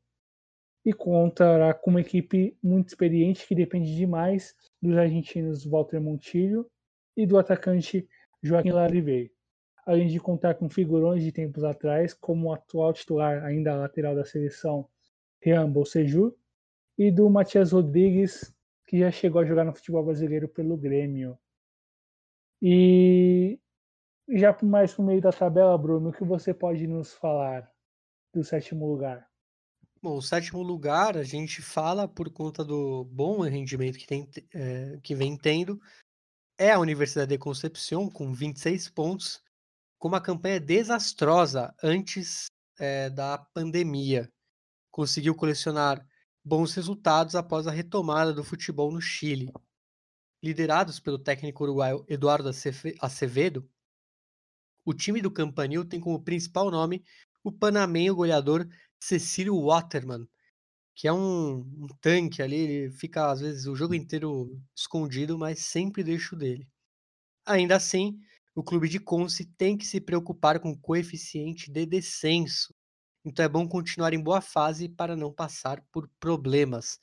[0.85, 6.65] E contará com uma equipe muito experiente que depende demais dos argentinos Walter Montilho
[7.17, 8.07] e do atacante
[8.41, 9.31] Joaquim Larivei,
[9.85, 14.23] além de contar com figurões de tempos atrás, como o atual titular, ainda lateral da
[14.23, 14.87] seleção,
[15.43, 16.33] Rian Bolsejur,
[16.97, 18.54] e do Matias Rodrigues,
[18.85, 21.37] que já chegou a jogar no futebol brasileiro pelo Grêmio.
[22.61, 23.59] E
[24.29, 27.71] já mais para o meio da tabela, Bruno, o que você pode nos falar
[28.33, 29.27] do sétimo lugar?
[30.01, 34.99] Bom, o sétimo lugar a gente fala por conta do bom rendimento que, tem, é,
[35.01, 35.81] que vem tendo.
[36.57, 39.41] É a Universidade de Concepción, com 26 pontos,
[39.97, 42.45] com uma campanha desastrosa antes
[42.79, 44.31] é, da pandemia.
[44.91, 46.05] Conseguiu colecionar
[46.45, 49.51] bons resultados após a retomada do futebol no Chile.
[50.43, 52.51] Liderados pelo técnico uruguaio Eduardo
[53.01, 53.67] Acevedo,
[54.85, 57.03] o time do Campanil tem como principal nome
[57.43, 58.67] o panamenho goleador
[58.99, 60.27] Cecílio Waterman,
[60.93, 65.59] que é um, um, tanque ali, ele fica às vezes o jogo inteiro escondido, mas
[65.59, 66.67] sempre deixa o dele.
[67.45, 68.19] Ainda assim,
[68.53, 72.73] o clube de Conce tem que se preocupar com o coeficiente de descenso,
[73.25, 76.99] então é bom continuar em boa fase para não passar por problemas.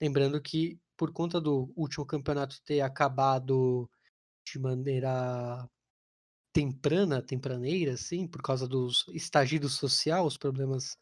[0.00, 3.88] Lembrando que, por conta do último campeonato ter acabado
[4.44, 5.66] de maneira
[6.52, 10.98] temprana, tempraneira, assim, por causa dos estagidos social, os problemas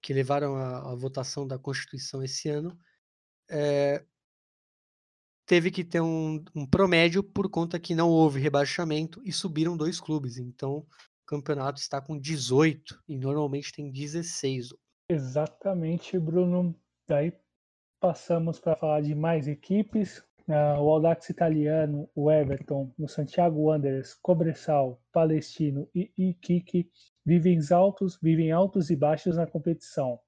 [0.00, 2.78] que levaram à, à votação da Constituição esse ano,
[3.50, 4.04] é,
[5.44, 9.98] teve que ter um, um, promédio por conta que não houve rebaixamento e subiram dois
[9.98, 10.38] clubes.
[10.38, 10.86] Então,
[11.28, 14.70] campeonato está com 18 e normalmente tem 16.
[15.10, 16.74] Exatamente, Bruno.
[17.06, 17.34] Daí
[18.00, 20.24] passamos para falar de mais equipes.
[20.48, 26.90] Uh, o Audax Italiano, o Everton, o Santiago Wanderers, Cobressal, Palestino e Iquique
[27.26, 30.18] vivem altos, vivem altos e baixos na competição,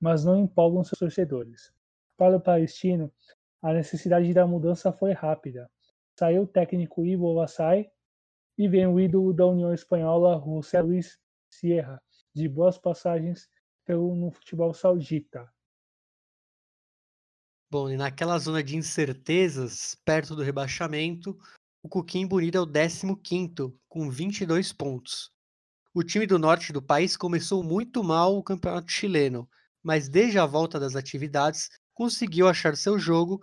[0.00, 1.70] mas não empolgam seus torcedores.
[2.16, 3.12] Para o Palestino,
[3.60, 5.70] a necessidade da mudança foi rápida.
[6.18, 7.90] Saiu o técnico Ivo Vassai
[8.56, 11.18] e vem o ídolo da União Espanhola, José Luis
[11.50, 12.02] Sierra,
[12.34, 13.48] de boas passagens
[13.84, 15.50] pelo, no futebol saudita.
[17.70, 21.38] Bom, e naquela zona de incertezas, perto do rebaixamento,
[21.82, 25.30] o Coquim Bonito é o 15º, com 22 pontos.
[25.92, 29.48] O time do norte do país começou muito mal o campeonato chileno,
[29.82, 33.40] mas desde a volta das atividades conseguiu achar seu jogo,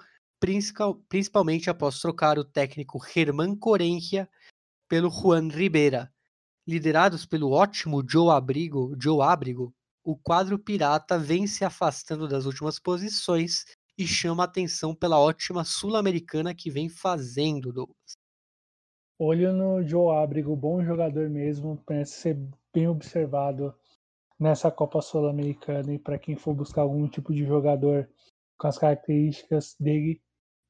[1.09, 4.29] principalmente após trocar o técnico Germán Corenja
[4.93, 6.13] pelo Juan Ribeira.
[6.67, 9.73] Liderados pelo ótimo Joe Abrigo, Joe Abrigo,
[10.03, 13.65] o quadro pirata vem se afastando das últimas posições
[13.97, 18.13] e chama atenção pela ótima sul-americana que vem fazendo, Douglas.
[19.17, 23.73] Olho no Joe Abrigo, bom jogador mesmo, parece ser bem observado
[24.39, 28.07] nessa Copa Sul-Americana e para quem for buscar algum tipo de jogador
[28.59, 30.21] com as características dele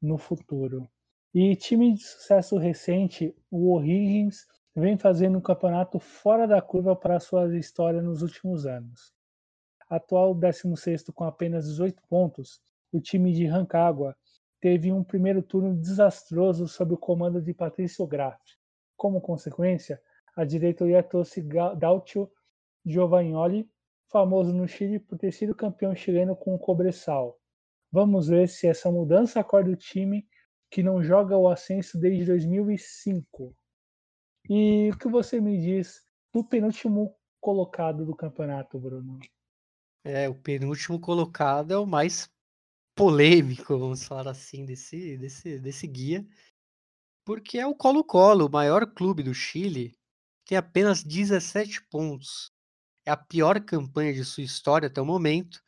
[0.01, 0.87] no futuro.
[1.35, 7.19] E time de sucesso recente, o O'Higgins vem fazendo um campeonato fora da curva para
[7.19, 9.11] sua história nos últimos anos.
[9.89, 12.61] Atual 16 com apenas 18 pontos,
[12.91, 14.15] o time de Rancagua
[14.61, 18.39] teve um primeiro turno desastroso sob o comando de Patrício Graf.
[18.95, 19.99] Como consequência,
[20.35, 21.41] a diretoria trouxe
[21.79, 22.29] Dautio
[22.85, 23.67] Giovagnoli,
[24.11, 27.39] famoso no Chile por ter sido campeão chileno com o Cobressal.
[27.91, 30.27] Vamos ver se essa mudança acorda o time
[30.73, 33.55] que não joga o ascenso desde 2005.
[34.49, 36.03] E o que você me diz
[36.33, 39.19] do penúltimo colocado do campeonato, Bruno?
[40.03, 42.27] É, o penúltimo colocado é o mais
[42.95, 46.27] polêmico, vamos falar assim, desse, desse, desse guia,
[47.23, 49.95] porque é o Colo-Colo, o maior clube do Chile,
[50.43, 52.51] tem apenas 17 pontos.
[53.05, 55.61] É a pior campanha de sua história até o momento.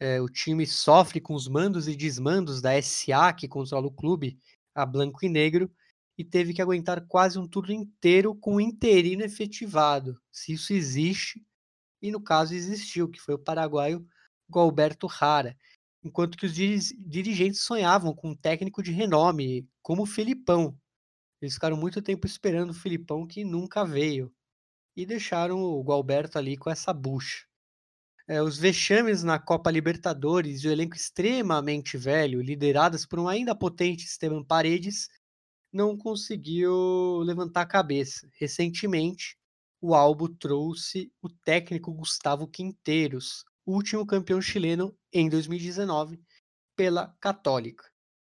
[0.00, 4.38] É, o time sofre com os mandos e desmandos da SA, que controla o clube,
[4.74, 5.70] a Blanco e Negro,
[6.16, 11.44] e teve que aguentar quase um turno inteiro com o interino efetivado, se isso existe,
[12.00, 14.06] e no caso existiu, que foi o paraguaio
[14.48, 15.56] Galberto Rara,
[16.02, 20.78] enquanto que os dirigentes sonhavam com um técnico de renome, como o Filipão.
[21.40, 24.32] Eles ficaram muito tempo esperando o Filipão, que nunca veio,
[24.96, 27.46] e deixaram o Galberto ali com essa bucha.
[28.26, 33.54] É, os vexames na Copa Libertadores e o elenco extremamente velho, liderados por um ainda
[33.54, 35.08] potente Esteban Paredes,
[35.70, 38.30] não conseguiu levantar a cabeça.
[38.38, 39.36] Recentemente,
[39.78, 46.18] o Albo trouxe o técnico Gustavo Quinteiros, último campeão chileno em 2019
[46.74, 47.84] pela Católica.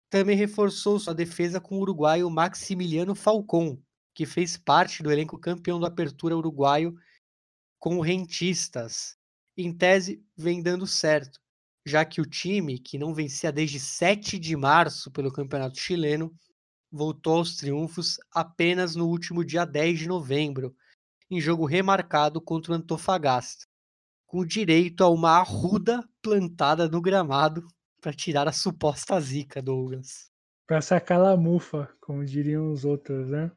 [0.09, 3.79] Também reforçou sua defesa com o uruguaio Maximiliano Falcon,
[4.15, 6.95] que fez parte do elenco campeão do Apertura uruguaio
[7.77, 9.15] com o Rentistas.
[9.58, 11.39] Em tese, vem dando certo,
[11.86, 16.34] já que o time, que não vencia desde 7 de março pelo Campeonato Chileno,
[16.91, 20.76] voltou aos triunfos apenas no último dia 10 de novembro,
[21.30, 23.66] em jogo remarcado contra o Antofagasta,
[24.26, 27.66] com direito a uma arruda plantada no gramado
[28.01, 30.30] para tirar a suposta zica, Douglas.
[30.68, 33.51] Para sacar a mufa, como diriam os outros, né?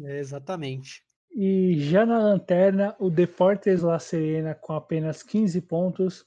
[0.00, 1.05] É, exatamente.
[1.38, 6.26] E já na lanterna, o Deportes La Serena com apenas 15 pontos.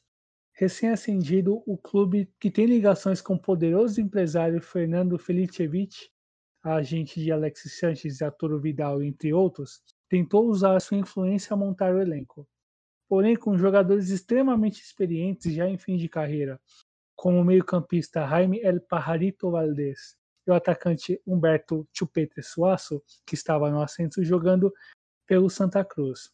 [0.54, 6.12] Recém-ascendido, o clube que tem ligações com o poderoso empresário Fernando Felicevic
[6.64, 11.96] agente de Alexis Sanches e Arturo Vidal, entre outros, tentou usar sua influência a montar
[11.96, 12.48] o elenco.
[13.08, 16.62] Porém, com jogadores extremamente experientes já em fim de carreira,
[17.16, 23.72] como o meio-campista Jaime El Pajarito Valdés e o atacante Humberto Chupete Suaço, que estava
[23.72, 24.72] no ascenso jogando
[25.30, 26.32] pelo Santa Cruz.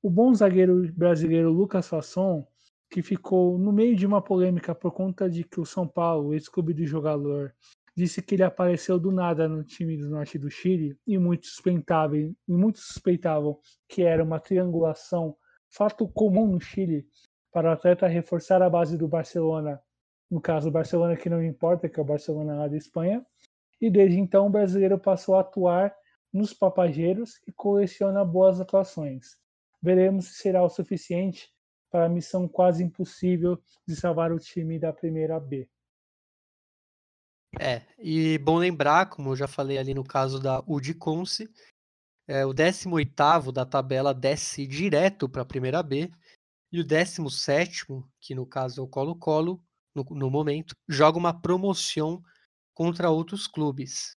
[0.00, 2.46] O bom zagueiro brasileiro Lucas Fasson,
[2.88, 6.72] que ficou no meio de uma polêmica por conta de que o São Paulo, ex-clube
[6.72, 7.52] do jogador,
[7.96, 12.16] disse que ele apareceu do nada no time do norte do Chile e muitos suspeitavam,
[12.16, 15.36] e muitos suspeitavam que era uma triangulação,
[15.68, 17.08] fato comum no Chile,
[17.50, 19.80] para o atleta reforçar a base do Barcelona,
[20.30, 23.26] no caso o Barcelona que não importa, que é o Barcelona lá da Espanha,
[23.80, 25.92] e desde então o brasileiro passou a atuar
[26.32, 29.36] nos papageiros e coleciona boas atuações.
[29.82, 31.50] Veremos se será o suficiente
[31.90, 35.68] para a missão quase impossível de salvar o time da primeira B.
[37.58, 41.50] É, e bom lembrar, como eu já falei ali no caso da Udiconce,
[42.28, 46.10] é, o 18º da tabela desce direto para a primeira B,
[46.72, 49.60] e o 17º, que no caso é o Colo-Colo,
[49.92, 52.22] no, no, momento, joga uma promoção
[52.72, 54.12] contra outros clubes.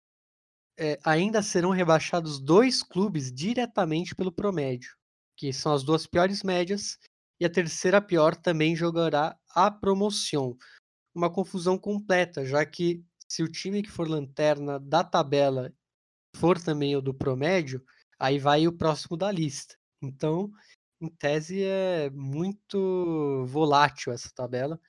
[0.78, 4.96] É, ainda serão rebaixados dois clubes diretamente pelo promédio,
[5.38, 6.98] que são as duas piores médias,
[7.40, 10.58] e a terceira pior também jogará a promoção.
[11.14, 15.74] Uma confusão completa, já que se o time que for lanterna da tabela
[16.36, 17.84] for também o do promédio,
[18.20, 19.76] aí vai o próximo da lista.
[20.02, 20.52] Então,
[21.02, 24.80] em tese, é muito volátil essa tabela.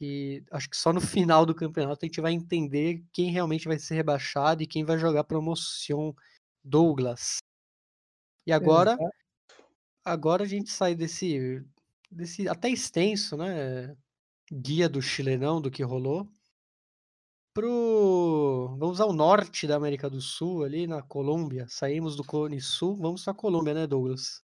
[0.00, 3.78] E acho que só no final do campeonato a gente vai entender quem realmente vai
[3.78, 6.14] ser rebaixado e quem vai jogar promoção
[6.62, 7.38] Douglas.
[8.46, 8.96] E agora,
[10.04, 11.64] agora a gente sai desse,
[12.10, 13.96] desse até extenso, né?
[14.52, 16.28] Guia do chilenão do que rolou
[17.54, 18.76] pro.
[18.76, 21.66] Vamos ao norte da América do Sul, ali na Colômbia.
[21.68, 24.42] Saímos do Cone Sul, vamos para a Colômbia, né, Douglas?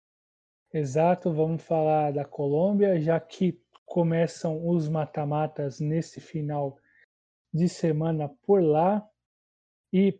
[0.72, 3.60] Exato, vamos falar da Colômbia, já que
[3.90, 6.78] começam os mata-matas nesse final
[7.54, 9.06] de semana por lá.
[9.92, 10.18] E,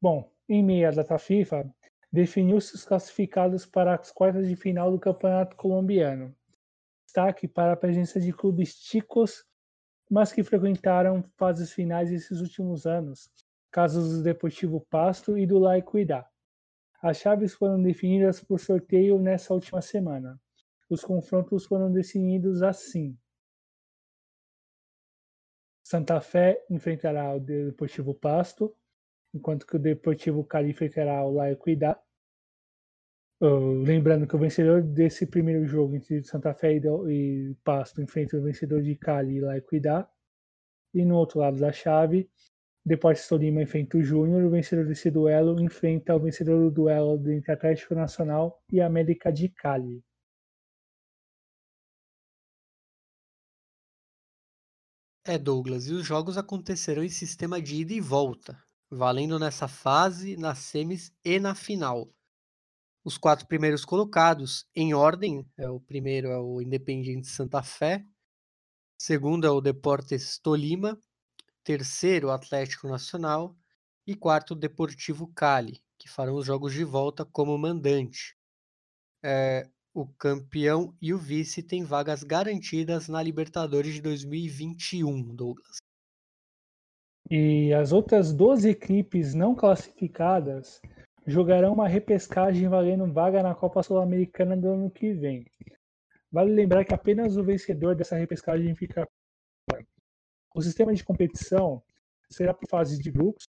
[0.00, 1.72] bom, em meia data FIFA,
[2.10, 6.34] definiu-se os classificados para as quartas de final do Campeonato Colombiano.
[7.06, 9.46] Destaque para a presença de clubes ticos
[10.12, 13.30] mas que frequentaram fases finais esses últimos anos,
[13.70, 16.26] casos do Deportivo Pasto e do La Equidad.
[17.00, 20.38] As chaves foram definidas por sorteio nessa última semana.
[20.92, 23.16] Os confrontos foram definidos assim.
[25.82, 28.76] Santa Fé enfrentará o Deportivo Pasto,
[29.32, 31.98] enquanto que o Deportivo Cali enfrentará o La Equidad.
[33.40, 38.42] Uh, lembrando que o vencedor desse primeiro jogo entre Santa Fé e, Pasto enfrenta o
[38.42, 40.06] vencedor de Cali e La Equidad.
[40.92, 42.30] E no outro lado da chave,
[42.84, 47.50] Deportes Tolima enfrenta o Júnior, o vencedor desse duelo enfrenta o vencedor do duelo entre
[47.50, 50.04] Atlético Nacional e América de Cali.
[55.24, 58.60] É, Douglas, e os jogos acontecerão em sistema de ida e volta,
[58.90, 62.12] valendo nessa fase, nas semis e na final.
[63.04, 68.04] Os quatro primeiros colocados, em ordem, é o primeiro é o Independiente Santa Fé,
[68.98, 71.00] segundo é o Deportes Tolima,
[71.62, 73.56] terceiro o Atlético Nacional
[74.04, 78.36] e quarto o Deportivo Cali, que farão os jogos de volta como mandante.
[79.22, 85.76] É, o campeão e o vice têm vagas garantidas na Libertadores de 2021, Douglas.
[87.30, 90.80] E as outras 12 equipes não classificadas
[91.26, 95.46] jogarão uma repescagem valendo vaga na Copa Sul-Americana do ano que vem.
[96.30, 99.06] Vale lembrar que apenas o vencedor dessa repescagem fica.
[100.54, 101.82] O sistema de competição
[102.30, 103.44] será por fases de grupos,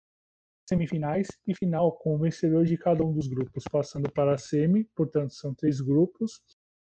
[0.66, 4.84] semifinais e final, com o vencedor de cada um dos grupos passando para a semi,
[4.94, 6.40] portanto são três grupos,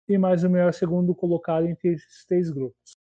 [0.07, 2.97] e mais o melhor segundo colocado entre esses três grupos.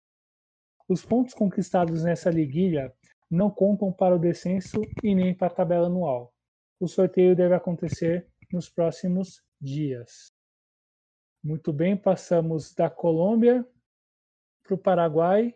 [0.88, 2.92] Os pontos conquistados nessa liguilha
[3.30, 6.32] não contam para o descenso e nem para a tabela anual.
[6.78, 10.32] O sorteio deve acontecer nos próximos dias.
[11.42, 13.66] Muito bem, passamos da Colômbia
[14.62, 15.54] para o Paraguai,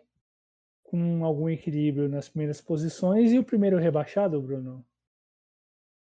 [0.83, 3.31] com algum equilíbrio nas primeiras posições.
[3.31, 4.85] E o primeiro rebaixado, Bruno?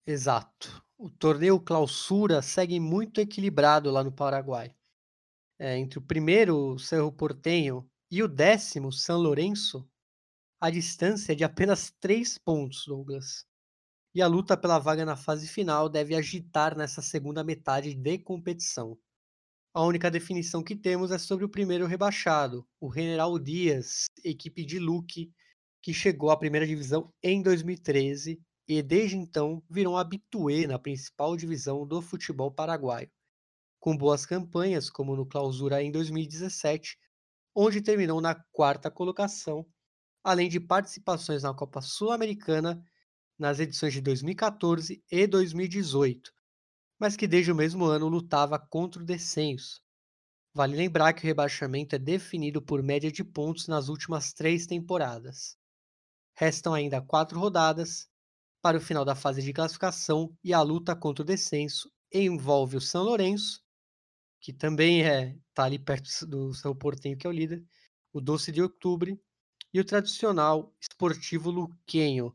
[0.06, 0.82] Exato.
[0.98, 4.74] O torneio clausura segue muito equilibrado lá no Paraguai.
[5.58, 9.88] É, entre o primeiro, Cerro Portenho, e o décimo, São Lourenço,
[10.60, 13.46] a distância é de apenas três pontos, Douglas.
[14.14, 18.98] E a luta pela vaga na fase final deve agitar nessa segunda metade de competição.
[19.72, 24.78] A única definição que temos é sobre o primeiro rebaixado, o General Dias, equipe de
[24.78, 25.32] Luque,
[25.80, 31.36] que chegou à primeira divisão em 2013 e desde então virou um habitué na principal
[31.36, 33.10] divisão do futebol paraguaio,
[33.80, 36.96] com boas campanhas, como no Clausura em 2017,
[37.54, 39.66] onde terminou na quarta colocação,
[40.22, 42.82] além de participações na Copa Sul-Americana
[43.38, 46.32] nas edições de 2014 e 2018,
[46.98, 49.82] mas que desde o mesmo ano lutava contra o descenso.
[50.54, 55.56] Vale lembrar que o rebaixamento é definido por média de pontos nas últimas três temporadas.
[56.36, 58.11] Restam ainda quatro rodadas
[58.62, 62.80] para o final da fase de classificação e a luta contra o descenso envolve o
[62.80, 63.60] São Lourenço,
[64.40, 67.62] que também é tá ali perto do São Portenho, que é o líder,
[68.12, 69.20] o Doce de Outubro
[69.74, 72.34] e o tradicional Esportivo Luquenho.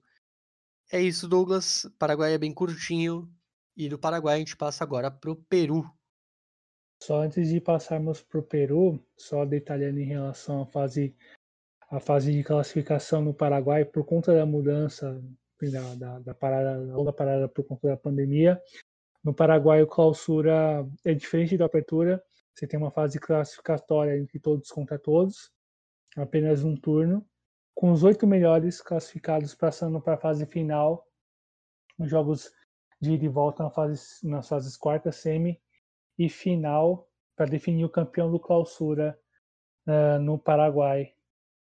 [0.91, 1.89] É isso, Douglas.
[1.97, 3.31] Paraguai é bem curtinho.
[3.75, 5.89] E do Paraguai a gente passa agora para o Peru.
[7.01, 11.15] Só antes de passarmos para o Peru, só detalhando em relação à fase,
[11.91, 15.21] à fase de classificação no Paraguai, por conta da mudança
[15.65, 18.61] da, da, da parada, da longa parada por conta da pandemia.
[19.23, 22.23] No Paraguai, o clausura é diferente da apertura.
[22.53, 25.51] Você tem uma fase classificatória entre todos contra todos,
[26.15, 27.25] apenas um turno,
[27.75, 31.05] com os oito melhores classificados passando para a fase final,
[31.97, 32.51] nos jogos
[32.99, 35.61] de ida e volta na fase, nas fases quarta, semi
[36.17, 39.19] e final, para definir o campeão do clausura
[39.87, 41.13] uh, no Paraguai.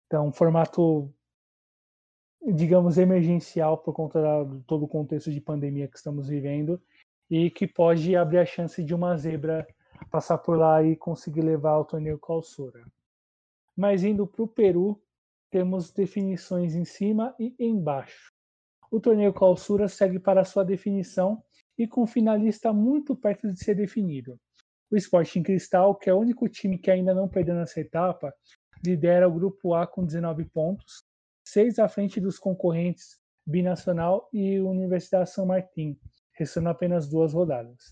[0.06, 1.11] Então, um formato
[2.52, 6.82] digamos, emergencial por conta de todo o contexto de pandemia que estamos vivendo
[7.30, 9.65] e que pode abrir a chance de uma zebra
[10.11, 12.86] passar por lá e conseguir levar ao torneio clausura.
[13.76, 15.02] Mas indo para o Peru,
[15.49, 18.34] temos definições em cima e embaixo.
[18.91, 21.41] O torneio clausura segue para sua definição
[21.78, 24.40] e com finalista muito perto de ser definido.
[24.91, 28.34] O Sporting Cristal, que é o único time que ainda não perdeu nessa etapa,
[28.86, 31.03] lidera o grupo A com 19 pontos,
[31.44, 35.99] seis à frente dos concorrentes Binacional e Universidade São Martin,
[36.32, 37.91] restando apenas duas rodadas.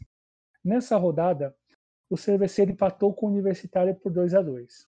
[0.64, 1.54] Nessa rodada,
[2.10, 4.88] o Cerveceiro empatou com o Universitário por 2 a 2.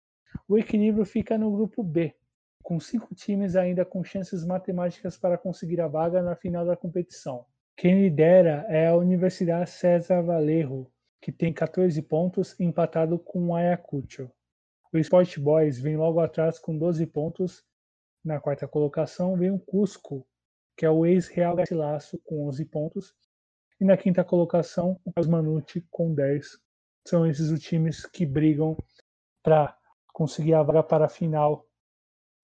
[0.48, 2.16] O equilíbrio fica no grupo B,
[2.64, 7.46] com cinco times ainda com chances matemáticas para conseguir a vaga na final da competição.
[7.76, 10.90] Quem lidera é a Universidade César Valerro,
[11.22, 14.32] que tem 14 pontos, empatado com o Ayacucho.
[14.94, 17.64] O Sport Boys vem logo atrás com 12 pontos
[18.26, 20.26] na quarta colocação vem o Cusco,
[20.76, 23.14] que é o ex-Real Garcilaso, com 11 pontos.
[23.80, 26.58] E na quinta colocação, o Carlos Manucci, com 10.
[27.08, 28.76] São esses os times que brigam
[29.44, 29.78] para
[30.12, 31.68] conseguir a vaga para a final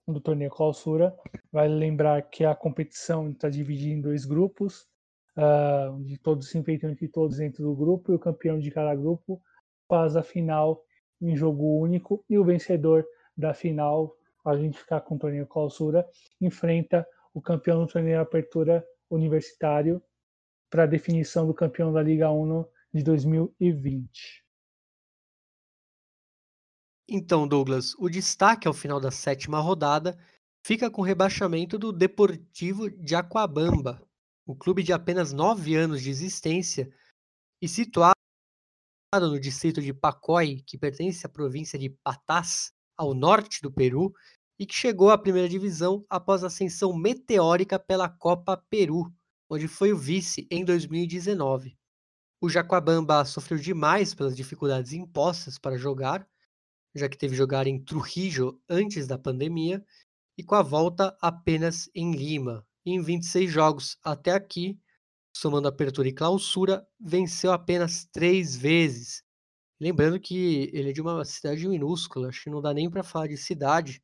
[0.07, 1.15] do torneio clausura.
[1.51, 4.87] Vale lembrar que a competição está dividida em dois grupos,
[5.35, 8.93] uh, de todos se enfrentam entre todos dentro do grupo, e o campeão de cada
[8.93, 9.41] grupo
[9.87, 10.83] faz a final
[11.19, 13.05] em jogo único, e o vencedor
[13.35, 16.07] da final a gente ficar com o torneio clausura,
[16.39, 20.01] enfrenta o campeão do torneio Apertura Universitário
[20.69, 24.43] para a definição do campeão da Liga 1 de 2020.
[27.09, 30.17] Então, Douglas, o destaque ao final da sétima rodada
[30.65, 34.01] fica com o rebaixamento do Deportivo de Aquabamba,
[34.45, 36.93] o clube de apenas nove anos de existência
[37.61, 38.15] e situado
[39.13, 42.71] no distrito de Pacói, que pertence à província de Patás,
[43.01, 44.13] ao norte do Peru,
[44.59, 49.11] e que chegou à primeira divisão após ascensão meteórica pela Copa Peru,
[49.49, 51.75] onde foi o vice em 2019.
[52.39, 56.27] O Jacuabamba sofreu demais pelas dificuldades impostas para jogar,
[56.93, 59.83] já que teve jogar em Trujillo antes da pandemia,
[60.37, 62.63] e com a volta apenas em Lima.
[62.85, 64.79] Em 26 jogos até aqui,
[65.35, 69.23] somando apertura e clausura, venceu apenas três vezes.
[69.81, 73.25] Lembrando que ele é de uma cidade minúscula, acho que não dá nem para falar
[73.25, 73.99] de cidade,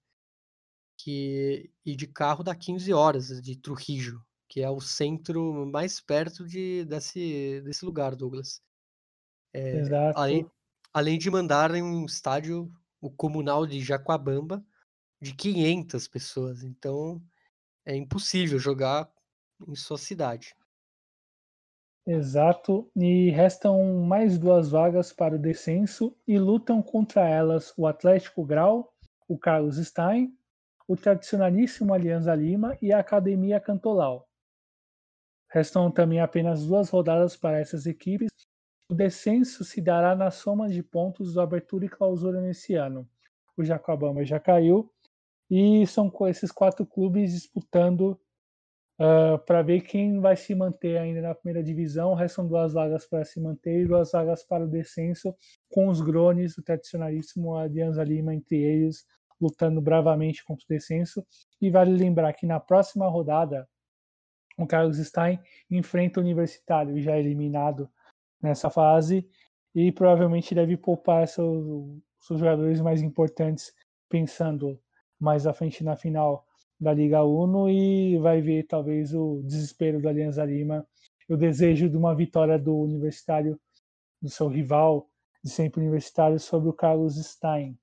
[0.97, 6.47] que e de carro dá 15 horas de Trujillo, que é o centro mais perto
[6.47, 8.59] de, desse, desse lugar, Douglas.
[9.53, 10.17] É, Exato.
[10.17, 10.49] Além,
[10.91, 14.65] além de mandar em um estádio, o comunal de Jacuabamba,
[15.21, 16.63] de 500 pessoas.
[16.63, 17.21] Então,
[17.85, 19.07] é impossível jogar
[19.67, 20.55] em sua cidade.
[22.07, 28.45] Exato, e restam mais duas vagas para o descenso e lutam contra elas o Atlético
[28.45, 28.93] Grau,
[29.27, 30.33] o Carlos Stein
[30.87, 34.25] o tradicionalíssimo Alianza Lima e a Academia Cantolau.
[35.49, 38.29] Restam também apenas duas rodadas para essas equipes.
[38.89, 43.07] O descenso se dará na soma de pontos do abertura e clausura nesse ano.
[43.57, 44.89] O Jacobama já caiu
[45.49, 48.19] e são esses quatro clubes disputando
[48.99, 52.13] uh, para ver quem vai se manter ainda na primeira divisão.
[52.13, 55.35] Restam duas vagas para se manter e duas vagas para o descenso,
[55.69, 59.05] com os Grones, o tradicionalíssimo Alianza Lima entre eles,
[59.39, 61.25] lutando bravamente contra o descenso.
[61.61, 63.67] E vale lembrar que na próxima rodada,
[64.57, 67.89] o Carlos Stein enfrenta o Universitário, já eliminado
[68.41, 69.27] nessa fase,
[69.73, 73.71] e provavelmente deve poupar seus, seus jogadores mais importantes,
[74.09, 74.79] pensando
[75.19, 76.46] mais à frente na final
[76.79, 80.87] da Liga Uno, e vai ver talvez o desespero do Alianza Lima,
[81.27, 83.59] o desejo de uma vitória do Universitário,
[84.21, 85.09] do seu rival
[85.43, 87.77] de sempre universitário, sobre o Carlos Stein.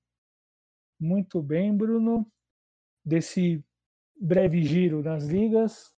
[0.99, 2.25] Muito bem, Bruno.
[3.03, 3.63] Desse
[4.19, 5.93] breve giro nas ligas,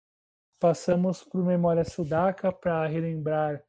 [0.59, 3.63] passamos para o Memória Sudaca para relembrar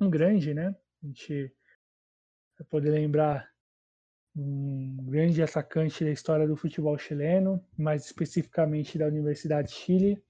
[0.00, 0.74] um grande, né?
[1.02, 1.54] A gente
[2.58, 3.51] vai poder lembrar
[4.34, 10.22] um grande atacante da história do futebol chileno, mais especificamente da Universidade de Chile.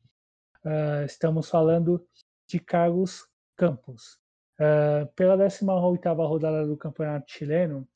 [0.65, 2.05] Uh, estamos falando
[2.47, 4.19] de Carlos Campos.
[4.59, 7.89] Uh, pela 18ª rodada do Campeonato Chileno,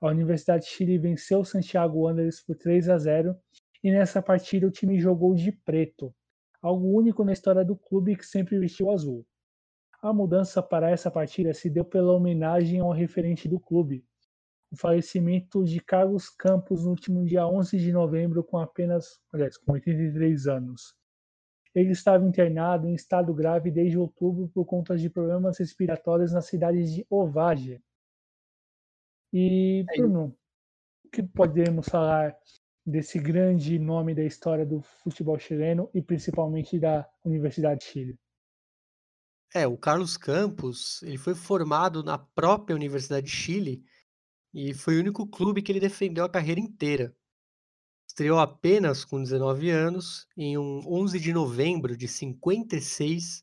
[0.00, 3.36] a Universidade de Chile venceu o Santiago Wanderers por 3 a 0
[3.82, 6.14] e nessa partida o time jogou de preto,
[6.60, 9.26] algo único na história do clube que sempre vestiu azul.
[10.02, 14.04] A mudança para essa partida se deu pela homenagem ao referente do clube,
[14.74, 19.72] o falecimento de Carlos Campos no último dia 11 de novembro com apenas, aliás, com
[19.72, 20.94] 83 anos.
[21.74, 26.84] Ele estava internado em estado grave desde outubro por conta de problemas respiratórios na cidade
[26.84, 27.80] de Ovadia,
[29.36, 30.32] e, Bruno,
[31.04, 32.36] o que podemos falar
[32.86, 38.18] desse grande nome da história do futebol chileno e principalmente da Universidade de Chile?
[39.52, 43.84] É, o Carlos Campos, ele foi formado na própria Universidade de Chile
[44.54, 47.12] e foi o único clube que ele defendeu a carreira inteira.
[48.08, 53.42] Estreou apenas com 19 anos em um 11 de novembro de 56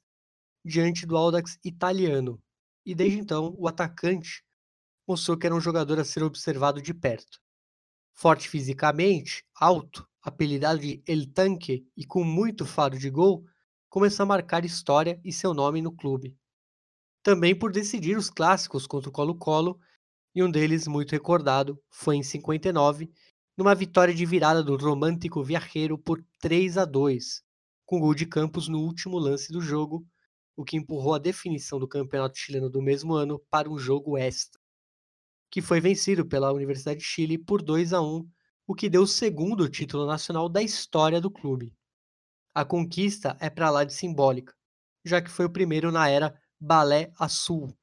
[0.63, 2.41] diante do Audax italiano.
[2.85, 4.45] E desde então, o atacante
[5.05, 7.41] mostrou que era um jogador a ser observado de perto.
[8.13, 13.43] Forte fisicamente, alto, apelidado de El Tanque e com muito faro de gol,
[13.89, 16.38] começou a marcar história e seu nome no clube.
[17.21, 19.79] Também por decidir os clássicos contra o Colo-Colo,
[20.34, 23.12] e um deles muito recordado foi em 59,
[23.58, 27.44] numa vitória de virada do romântico Viajeiro por 3 a 2,
[27.86, 30.06] com gol de Campos no último lance do jogo,
[30.56, 34.62] o que empurrou a definição do campeonato chileno do mesmo ano para um jogo extra
[35.52, 38.26] que foi vencido pela Universidade de Chile por 2 a 1,
[38.66, 41.76] o que deu o segundo título nacional da história do clube.
[42.56, 44.56] A conquista é para lá de simbólica,
[45.03, 47.78] já que foi o primeiro na era Balé Azul.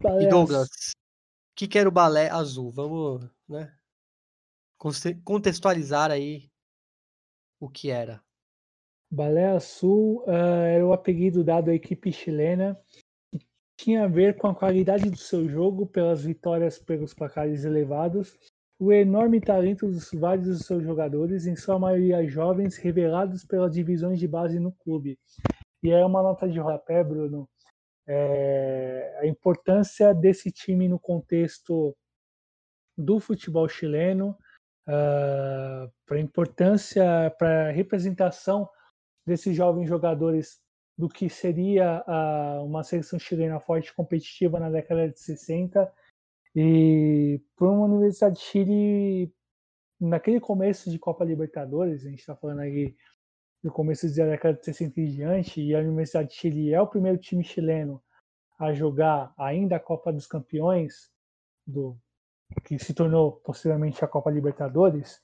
[0.00, 2.70] Balé e Douglas, o que, que era o Balé Azul?
[2.70, 3.74] Vamos né,
[5.24, 6.50] contextualizar aí
[7.58, 8.22] o que era.
[9.10, 12.78] Balé Azul uh, era o apelido dado à equipe chilena
[13.78, 18.36] tinha a ver com a qualidade do seu jogo pelas vitórias pelos placares elevados
[18.78, 24.18] o enorme talento dos vários dos seus jogadores, em sua maioria jovens, revelados pelas divisões
[24.18, 25.18] de base no clube.
[25.82, 27.48] E é uma nota de rodapé, Bruno,
[28.08, 31.96] é, a importância desse time no contexto
[32.96, 34.36] do futebol chileno,
[34.88, 37.04] uh, para a importância,
[37.38, 38.68] para a representação
[39.26, 40.60] desses jovens jogadores
[40.96, 45.92] do que seria uh, uma seleção chilena forte e competitiva na década de 60
[46.54, 49.34] e para uma Universidade de Chile
[50.00, 52.94] naquele começo de Copa Libertadores, a gente está falando aí
[53.66, 56.86] do começo da década de 60 e diante, e a Universidade de Chile é o
[56.86, 58.00] primeiro time chileno
[58.56, 61.10] a jogar ainda a Copa dos Campeões,
[61.66, 61.98] do
[62.62, 65.20] que se tornou posteriormente a Copa Libertadores,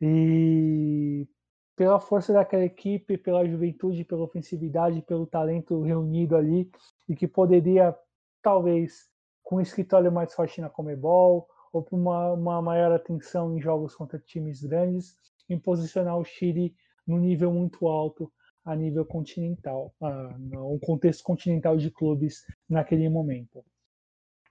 [0.00, 1.26] e
[1.74, 6.70] pela força daquela equipe, pela juventude, pela ofensividade, pelo talento reunido ali,
[7.08, 7.98] e que poderia,
[8.40, 9.10] talvez,
[9.42, 13.96] com um escritório mais forte na Comebol, ou por uma, uma maior atenção em jogos
[13.96, 15.16] contra times grandes,
[15.48, 16.76] em posicionar o Chile
[17.06, 18.32] no nível muito alto
[18.64, 23.64] a nível continental, uh, no contexto continental de clubes naquele momento.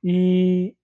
[0.04, 0.76] E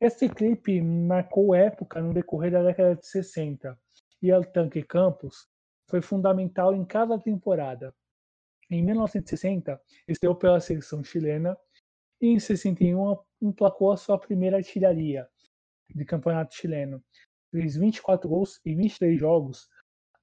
[0.00, 3.78] esse clipe marcou época no decorrer da década de 60
[4.22, 5.48] e El Tanque Campos
[5.88, 7.94] foi fundamental em cada temporada.
[8.70, 11.56] Em 1960, estreou pela seleção chilena
[12.20, 15.28] e em 61 emplacou a sua primeira artilharia
[15.94, 17.02] de campeonato chileno.
[17.50, 19.68] Fez 24 gols em 23 jogos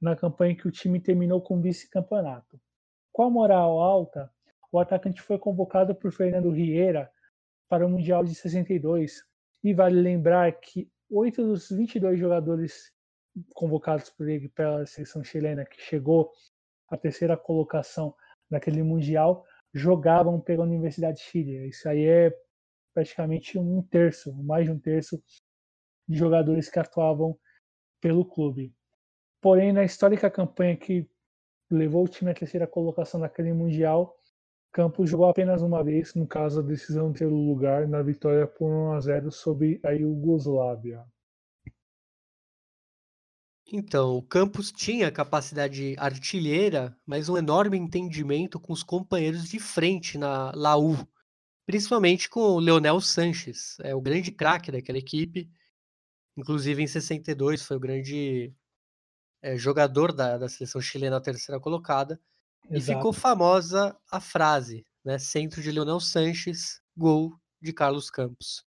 [0.04, 2.60] na campanha que o time terminou com vice-campeonato.
[3.12, 4.30] Com a moral alta,
[4.70, 7.10] o atacante foi convocado por Fernando Rieira
[7.70, 9.24] para o Mundial de 62
[9.64, 12.92] e vale lembrar que oito dos 22 jogadores
[13.54, 16.32] convocados por ele pela seleção chilena, que chegou
[16.90, 18.14] à terceira colocação
[18.50, 21.70] naquele Mundial, jogavam pela Universidade de Chile.
[21.70, 22.38] Isso aí é
[22.94, 25.24] praticamente um terço, mais de um terço
[26.06, 27.40] de jogadores que atuavam
[28.02, 28.76] pelo clube.
[29.44, 31.06] Porém, na histórica campanha que
[31.70, 34.18] levou o time à terceira colocação naquele Mundial,
[34.72, 38.94] Campos jogou apenas uma vez, no caso a decisão ter lugar na vitória por 1
[38.94, 41.04] a 0 sobre a Iugoslávia.
[43.70, 50.18] Então, o Campos tinha capacidade artilheira, mas um enorme entendimento com os companheiros de frente
[50.18, 50.96] na Laú,
[51.66, 55.52] principalmente com o Leonel Sanches, é o grande craque daquela equipe.
[56.38, 58.56] Inclusive em 62 foi o grande
[59.44, 62.20] é, jogador da, da seleção chilena, a terceira colocada.
[62.70, 62.78] Exato.
[62.78, 65.20] E ficou famosa a frase, né?
[65.20, 68.64] Centro de Leonel Sanches, gol de Carlos Campos.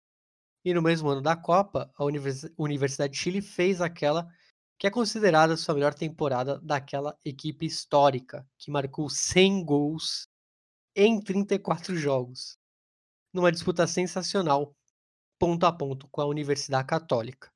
[0.66, 2.04] E no mesmo ano da Copa, a
[2.58, 4.28] Universidade de Chile fez aquela
[4.80, 10.28] que é considerada a sua melhor temporada daquela equipe histórica, que marcou 100 gols
[10.96, 12.58] em 34 jogos,
[13.32, 14.76] numa disputa sensacional,
[15.40, 17.53] ponto a ponto com a Universidade Católica.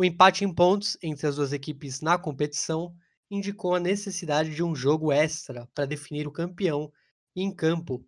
[0.00, 2.94] O empate em pontos entre as duas equipes na competição
[3.28, 6.92] indicou a necessidade de um jogo extra para definir o campeão
[7.34, 8.06] em campo.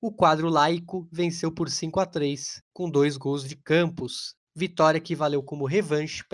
[0.00, 5.14] O quadro laico venceu por 5 a 3, com dois gols de Campos, vitória que
[5.14, 6.24] valeu como revanche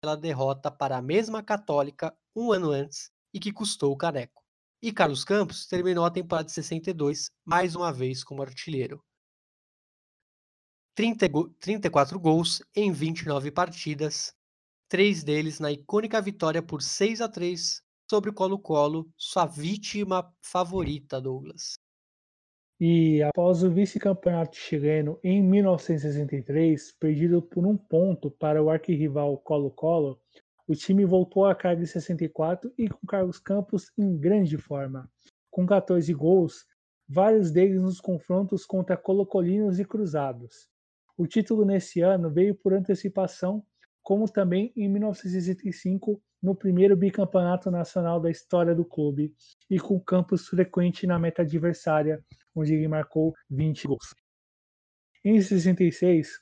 [0.00, 4.42] pela derrota para a mesma Católica um ano antes e que custou o caneco.
[4.80, 9.04] E Carlos Campos terminou a temporada de 62 mais uma vez como artilheiro.
[10.96, 14.32] 30, 34 gols em 29 partidas,
[14.88, 21.20] três deles na icônica vitória por 6 a 3 sobre o Colo-Colo, sua vítima favorita,
[21.20, 21.74] Douglas.
[22.78, 30.20] E após o vice-campeonato chileno em 1963, perdido por um ponto para o arquirrival Colo-Colo,
[30.68, 35.10] o time voltou à carga em 64 e com Carlos Campos em grande forma.
[35.50, 36.64] Com 14 gols,
[37.08, 40.72] vários deles nos confrontos contra colocolinos e cruzados.
[41.16, 43.64] O título nesse ano veio por antecipação,
[44.02, 49.32] como também em 1965, no primeiro bicampeonato nacional da história do clube,
[49.70, 52.22] e com Campos frequente na meta adversária,
[52.54, 54.14] onde ele marcou 20 gols.
[55.24, 56.38] Em 66,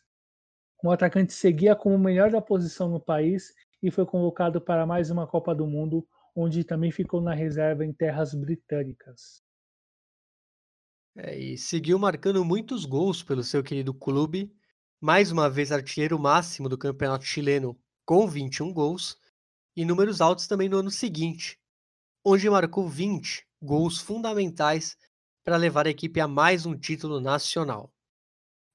[0.82, 5.10] o atacante seguia como o melhor da posição no país e foi convocado para mais
[5.10, 6.04] uma Copa do Mundo,
[6.34, 9.42] onde também ficou na reserva em terras britânicas.
[11.14, 14.52] É, e seguiu marcando muitos gols pelo seu querido clube,
[15.02, 17.76] mais uma vez artilheiro máximo do campeonato chileno
[18.06, 19.18] com 21 gols,
[19.76, 21.58] e números altos também no ano seguinte,
[22.24, 24.96] onde marcou 20 gols fundamentais
[25.42, 27.92] para levar a equipe a mais um título nacional.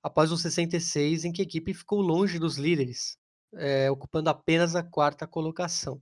[0.03, 3.17] Após o 66, em que a equipe ficou longe dos líderes,
[3.53, 6.01] é, ocupando apenas a quarta colocação.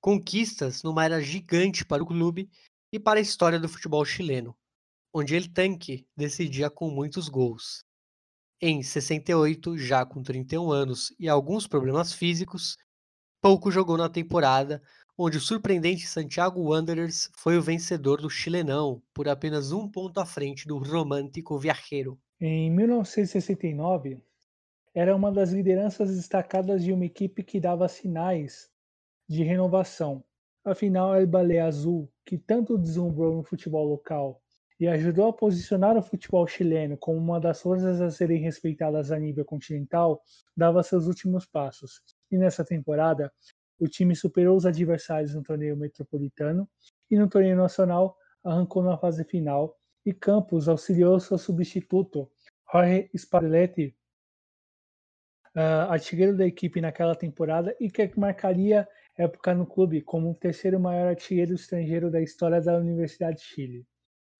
[0.00, 2.50] Conquistas numa era gigante para o clube
[2.90, 4.56] e para a história do futebol chileno,
[5.12, 7.84] onde ele tanque decidia com muitos gols.
[8.60, 12.76] Em 68, já com 31 anos e alguns problemas físicos,
[13.42, 14.80] pouco jogou na temporada,
[15.18, 20.24] onde o surpreendente Santiago Wanderers foi o vencedor do Chilenão, por apenas um ponto à
[20.24, 22.18] frente do Romântico Viajero.
[22.40, 24.22] Em 1969,
[24.94, 28.70] era uma das lideranças destacadas de uma equipe que dava sinais
[29.28, 30.24] de renovação.
[30.64, 34.40] Afinal, El Balé Azul, que tanto deslumbrou no futebol local
[34.78, 39.18] e ajudou a posicionar o futebol chileno como uma das forças a serem respeitadas a
[39.18, 40.22] nível continental,
[40.56, 42.00] dava seus últimos passos.
[42.30, 43.32] E nessa temporada,
[43.78, 46.68] o time superou os adversários no torneio metropolitano
[47.10, 52.30] e no torneio nacional arrancou na fase final e Campos auxiliou seu substituto,
[52.70, 53.96] Jorge Spalletti,
[55.56, 58.86] uh, artilheiro da equipe naquela temporada e que marcaria
[59.16, 63.86] época no clube como o terceiro maior artilheiro estrangeiro da história da Universidade de Chile.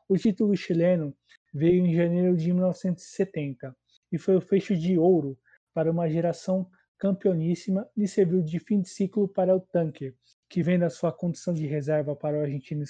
[0.06, 1.16] O título chileno
[1.52, 3.74] veio em janeiro de 1970
[4.12, 5.38] e foi o fecho de ouro
[5.72, 6.68] para uma geração
[6.98, 10.14] campeoníssima e serviu de fim de ciclo para o Tanque,
[10.48, 12.84] que vendo a sua condição de reserva para o argentino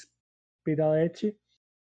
[0.64, 1.36] Pedaletti,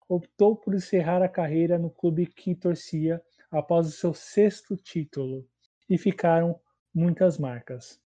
[0.07, 3.21] optou por encerrar a carreira no clube que torcia
[3.51, 5.45] após o seu sexto título,
[5.89, 6.59] e ficaram
[6.93, 8.01] muitas marcas.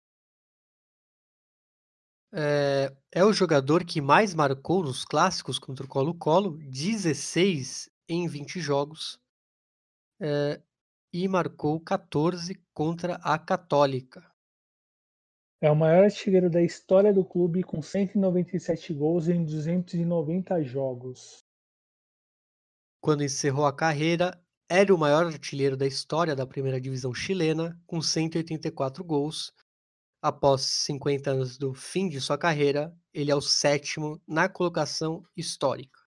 [2.33, 8.61] É, é, o jogador que mais marcou nos clássicos contra o Colo-Colo, 16 em 20
[8.61, 9.21] jogos,
[10.21, 10.61] é,
[11.13, 14.31] e marcou 14 contra a Católica.
[15.61, 21.45] É o maior artilheiro da história do clube com 197 gols em 290 jogos.
[23.03, 28.01] Quando encerrou a carreira, era o maior artilheiro da história da primeira divisão chilena, com
[28.01, 29.53] 184 gols,
[30.23, 35.99] Após 50 anos do fim de sua carreira, ele é o sétimo na colocação histórica.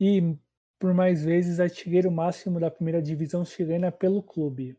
[0.00, 0.36] E,
[0.78, 4.76] por mais vezes, artilheiro máximo da primeira divisão chilena pelo clube,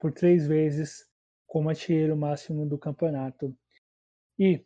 [0.00, 1.08] por três vezes
[1.46, 3.56] como artilheiro máximo do campeonato.
[4.38, 4.64] E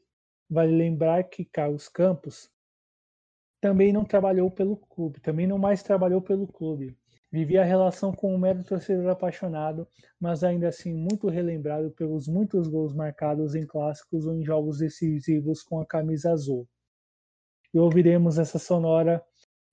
[0.48, 2.50] vale lembrar que Carlos Campos
[3.60, 6.96] também não trabalhou pelo clube, também não mais trabalhou pelo clube.
[7.31, 9.86] Vivia a relação com um mero torcedor apaixonado,
[10.19, 15.62] mas ainda assim muito relembrado pelos muitos gols marcados em clássicos ou em jogos decisivos
[15.62, 16.69] com a camisa azul.
[17.74, 19.24] E ouviremos essa sonora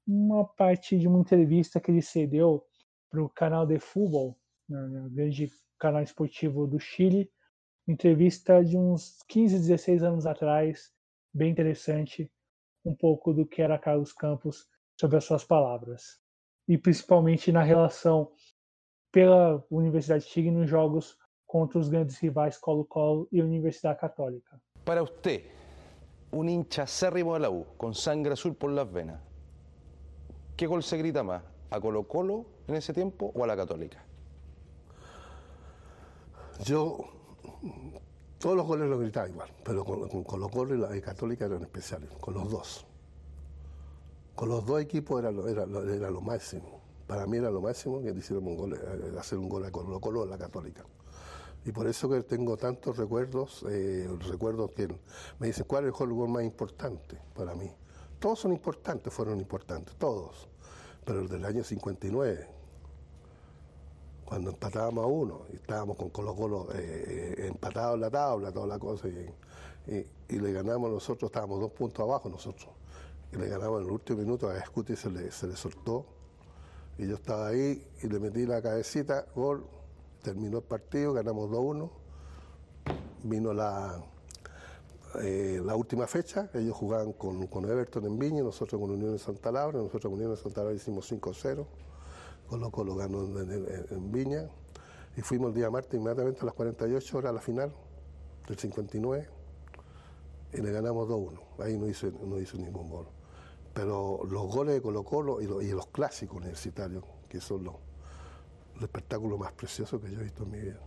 [0.05, 2.65] uma parte de uma entrevista que ele cedeu
[3.09, 4.35] para o canal de futebol,
[4.67, 7.31] né, grande canal esportivo do Chile,
[7.87, 10.91] entrevista de uns 15, 16 anos atrás,
[11.31, 12.31] bem interessante,
[12.83, 14.67] um pouco do que era Carlos Campos
[14.99, 16.22] sobre as suas palavras
[16.67, 18.31] e principalmente na relação
[19.11, 24.59] pela Universidade de Chile nos jogos contra os grandes rivais Colo-Colo e Universidade Católica.
[24.83, 25.43] Para usted,
[26.31, 29.21] un hincha acérrimo de la U, con sangre azul por las venas,
[30.57, 31.43] ¿qué gol se grita más?
[31.69, 34.03] ¿A Colo-Colo en ese tiempo o a la Católica?
[36.63, 36.97] Yo,
[38.39, 42.33] todos los goles los gritaba igual, pero con Colo-Colo y la Católica eran especiales, con
[42.33, 42.85] los dos
[44.35, 46.81] con los dos equipos era lo, era, era lo máximo.
[47.07, 49.99] Para mí era lo máximo que hicieron un gol, eh, hacer un gol a Colo
[49.99, 50.83] Colo la Católica.
[51.65, 54.87] Y por eso que tengo tantos recuerdos, eh, recuerdos que
[55.39, 57.71] me dicen cuál es el gol más importante para mí.
[58.19, 60.47] Todos son importantes, fueron importantes, todos.
[61.05, 62.47] Pero el del año 59,
[64.25, 68.51] cuando empatábamos a uno, y estábamos con Colo Colo eh, eh, empatados en la tabla,
[68.51, 69.29] toda la cosa, y,
[69.87, 72.69] y, y le ganamos nosotros, estábamos dos puntos abajo nosotros
[73.37, 76.05] le ganamos en el último minuto, a Scuti se le, se le soltó.
[76.97, 79.65] Y yo estaba ahí y le metí la cabecita, gol,
[80.21, 81.89] terminó el partido, ganamos 2-1,
[83.23, 84.03] vino la,
[85.21, 89.19] eh, la última fecha, ellos jugaban con, con Everton en Viña, nosotros con Unión de
[89.19, 91.65] Santa Laura, nosotros con Unión de Santa Laura hicimos 5-0,
[92.47, 94.47] Colo Colo ganó en, en, en, Viña.
[95.15, 97.71] Y fuimos el día martes inmediatamente a las 48 horas a la final
[98.47, 99.27] del 59
[100.53, 103.07] y le ganamos 2-1, ahí no hizo, no hizo ningún gol
[103.73, 107.75] pero los goles de Colo Colo y, lo, y los clásicos universitarios, que son los,
[108.75, 110.79] los, espectáculos más preciosos que yo he visto en mi vida.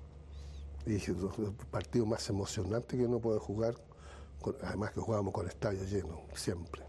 [0.87, 3.75] Y los, los partidos más emocionantes que uno puede jugar,
[4.41, 6.83] con, además que jugábamos con estadio lleno, siempre.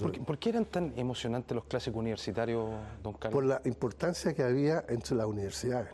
[0.00, 2.70] ¿Por qué, ¿Por qué, eran tan emocionantes los clásicos universitarios,
[3.02, 3.34] don Carlos?
[3.34, 5.90] Por la importancia que había entre las universidades.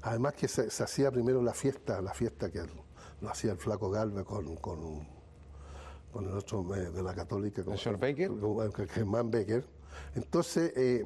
[0.00, 2.62] Además que se, se hacía primero la fiesta, la fiesta que
[3.20, 5.06] lo hacía el flaco Galvez con, con
[6.16, 8.30] con el otro de la católica, ¿El señor Becker?
[8.88, 9.64] Germán Becker.
[10.14, 11.04] Entonces, eh,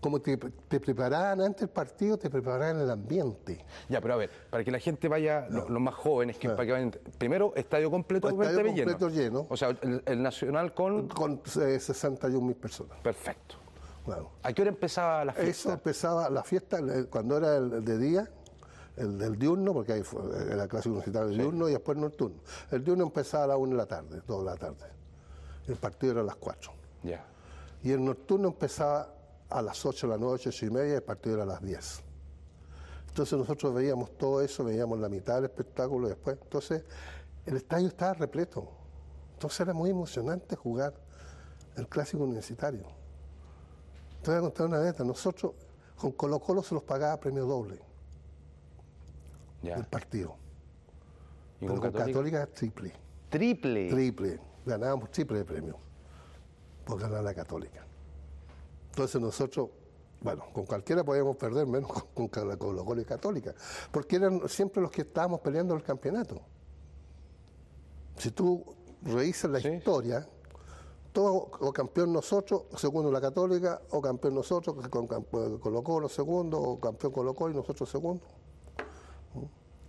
[0.00, 3.64] como te, te, preparaban antes del partido, te preparaban el ambiente.
[3.88, 5.60] Ya, pero a ver, para que la gente vaya, no.
[5.60, 6.54] los, los, más jóvenes, que, no.
[6.54, 9.40] para que vayan, primero, estadio completo, estadio completo lleno.
[9.40, 9.46] lleno.
[9.50, 11.08] O sea, el, el, Nacional con...
[11.08, 12.96] Con eh, 61 mil personas.
[13.00, 13.56] Perfecto.
[14.42, 15.72] ¿A qué hora empezaba la Eso fiesta?
[15.72, 18.30] empezaba la fiesta eh, cuando era el de día,
[18.96, 22.38] el del diurno, porque ahí fue, era clásico universitario del diurno y después nocturno.
[22.70, 24.86] El diurno empezaba a las 1 de la tarde, 2 de la tarde.
[25.66, 26.72] El partido era a las 4.
[27.02, 27.24] Ya.
[27.82, 29.12] Y el nocturno empezaba
[29.50, 31.62] a las 8 de la noche, 8 y media, y el partido era a las
[31.62, 32.02] 10.
[33.08, 36.38] Entonces nosotros veíamos todo eso, veíamos la mitad del espectáculo después.
[36.40, 36.82] Entonces
[37.46, 38.68] el estadio estaba repleto.
[39.34, 40.94] Entonces era muy emocionante jugar
[41.76, 42.84] el clásico universitario.
[44.22, 45.04] Te voy a contar una neta.
[45.04, 45.52] Nosotros
[45.96, 47.93] con Colo Colo se los pagaba premio doble
[49.64, 49.74] Ya.
[49.76, 50.36] el partido.
[51.56, 52.06] ¿Y Pero con con Católica?
[52.40, 52.92] Católica triple.
[53.30, 53.88] Triple.
[53.90, 54.40] Triple.
[54.66, 55.76] Ganábamos triple de premio
[56.84, 57.84] por ganar la Católica.
[58.90, 59.70] Entonces nosotros,
[60.20, 63.54] bueno, con cualquiera podíamos perder, menos con, con, Colo Colo y Católica,
[63.90, 66.40] porque eran siempre los que estábamos peleando el campeonato.
[68.16, 68.64] Si tú
[69.02, 69.68] revisas la Sí.
[69.68, 70.26] historia,
[71.12, 76.60] todo o campeón nosotros, segundo la Católica, o campeón nosotros, con camp- Colo Colo segundo,
[76.60, 78.24] o campeón Colo Colo y nosotros segundo.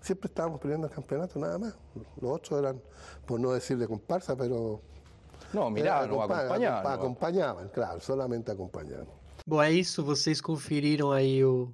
[0.05, 1.75] Siempre estábamos peleando el campeonato, nada más.
[2.21, 2.79] Los otros eran,
[3.25, 4.79] por no decir de comparsa, pero
[5.51, 6.77] Não, miravam, Era, acompa- acompanhavam.
[6.79, 9.07] acompa- Acompanhavam, claro, solamente acompanhavam.
[9.47, 10.03] Bom, é isso.
[10.03, 11.73] Vocês conferiram aí o,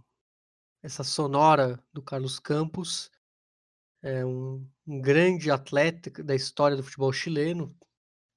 [0.81, 3.11] essa sonora do Carlos Campos,
[4.01, 7.75] é um, um grande atleta da história do futebol chileno,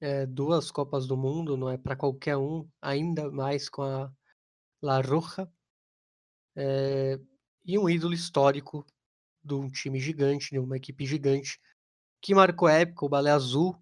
[0.00, 4.12] é, duas Copas do Mundo, não é para qualquer um, ainda mais com a
[4.82, 5.48] La Roja,
[6.56, 7.18] é,
[7.64, 8.84] e um ídolo histórico
[9.44, 11.60] de um time gigante, de uma equipe gigante,
[12.20, 13.76] que marcou a época, o Balé Azul.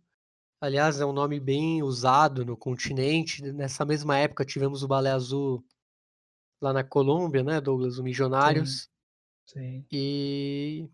[0.60, 3.42] Aliás, é um nome bem usado no continente.
[3.52, 5.64] Nessa mesma época tivemos o Balé Azul
[6.60, 7.98] lá na Colômbia, né, Douglas?
[7.98, 8.88] O Milionários.
[9.46, 9.84] Sim.
[9.90, 10.88] E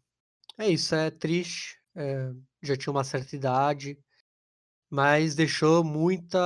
[0.59, 1.79] é isso, é triste.
[1.95, 2.33] é,
[2.63, 3.99] já tinha uma certa idade,
[4.91, 6.39] mas deixou muita.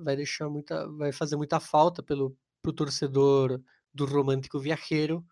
[0.00, 0.88] Vai deixar muita.
[0.92, 3.60] Vai fazer muita falta pelo pro torcedor
[3.92, 5.24] do Romântico Viajeiro.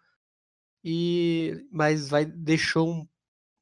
[0.84, 3.08] E, mas vai deixou um,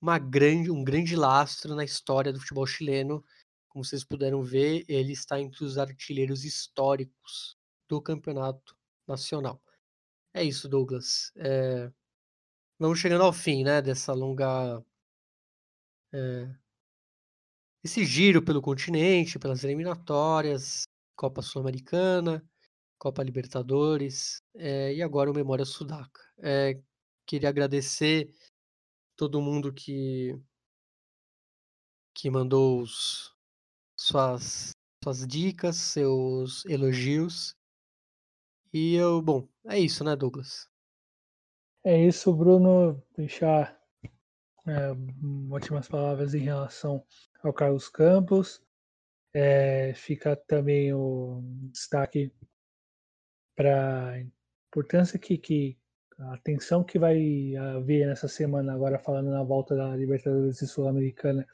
[0.00, 3.24] uma grande, um grande lastro na história do futebol chileno.
[3.68, 7.56] Como vocês puderam ver, ele está entre os artilheiros históricos
[7.88, 8.76] do campeonato
[9.06, 9.62] nacional.
[10.34, 11.32] É isso, Douglas.
[11.36, 11.90] É,
[12.78, 14.82] vamos chegando ao fim, né, dessa longa.
[16.12, 16.54] é,
[17.82, 20.84] esse giro pelo continente, pelas eliminatórias,
[21.16, 22.44] Copa Sul-Americana,
[22.98, 26.20] Copa Libertadores é, e agora o Memória Sudaca.
[26.38, 26.78] É,
[27.30, 28.34] queria agradecer
[29.16, 30.36] todo mundo que
[32.12, 33.32] que mandou os-
[33.96, 37.56] suas suas dicas, seus elogios.
[38.72, 40.68] E eu, bom, é isso, né, Douglas?
[41.84, 43.00] É isso, Bruno.
[43.16, 43.80] Deixar
[44.66, 44.90] é,
[45.50, 47.06] ótimas palavras em relação
[47.44, 48.60] ao Carlos Campos.
[49.32, 51.40] É, fica também o
[51.70, 52.30] destaque
[53.56, 55.79] para a importância que, que
[56.20, 61.46] a atenção que vai haver nessa semana, agora falando na volta da Libertadores Sul-Americana,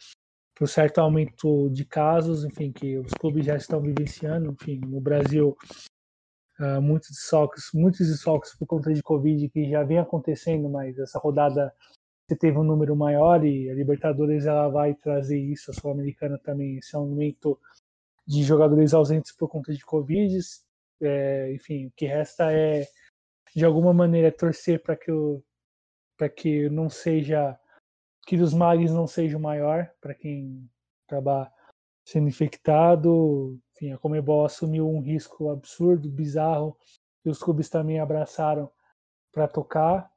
[0.54, 5.00] para o certo aumento de casos, enfim, que os clubes já estão vivenciando, enfim, no
[5.00, 5.56] Brasil
[6.58, 11.18] ah, muitos desfalques, muitos desfalques por conta de Covid que já vem acontecendo, mas essa
[11.18, 11.72] rodada
[12.26, 16.78] você teve um número maior e a Libertadores ela vai trazer isso, a Sul-Americana também,
[16.78, 17.58] esse aumento
[18.26, 20.36] de jogadores ausentes por conta de Covid.
[21.00, 22.86] É, enfim, o que resta é
[23.54, 25.42] de alguma maneira torcer para que o
[26.16, 27.58] para que não seja
[28.26, 30.68] que os males não sejam maior para quem
[31.06, 31.52] acabar
[32.06, 33.58] sendo infectado.
[33.74, 36.76] Enfim, a Comebol assumiu um risco absurdo, bizarro,
[37.24, 38.70] e os clubes também abraçaram
[39.32, 40.10] para tocar,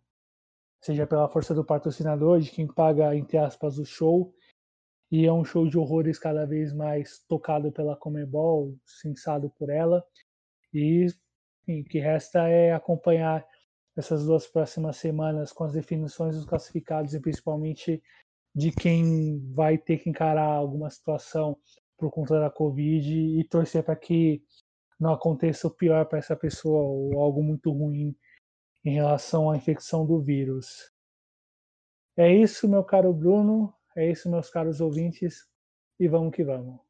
[0.81, 4.34] seja pela força do patrocinador, de quem paga, entre aspas, o show.
[5.11, 10.06] E é um show de horrores cada vez mais tocado pela Comebol, censado por ela.
[10.73, 11.07] E
[11.69, 13.45] enfim, o que resta é acompanhar
[13.95, 18.01] essas duas próximas semanas com as definições dos classificados e principalmente
[18.55, 21.57] de quem vai ter que encarar alguma situação
[21.97, 24.41] por conta da Covid e torcer para que
[24.99, 28.15] não aconteça o pior para essa pessoa ou algo muito ruim
[28.83, 30.91] em relação à infecção do vírus.
[32.17, 35.47] É isso, meu caro Bruno, é isso, meus caros ouvintes,
[35.99, 36.89] e vamos que vamos.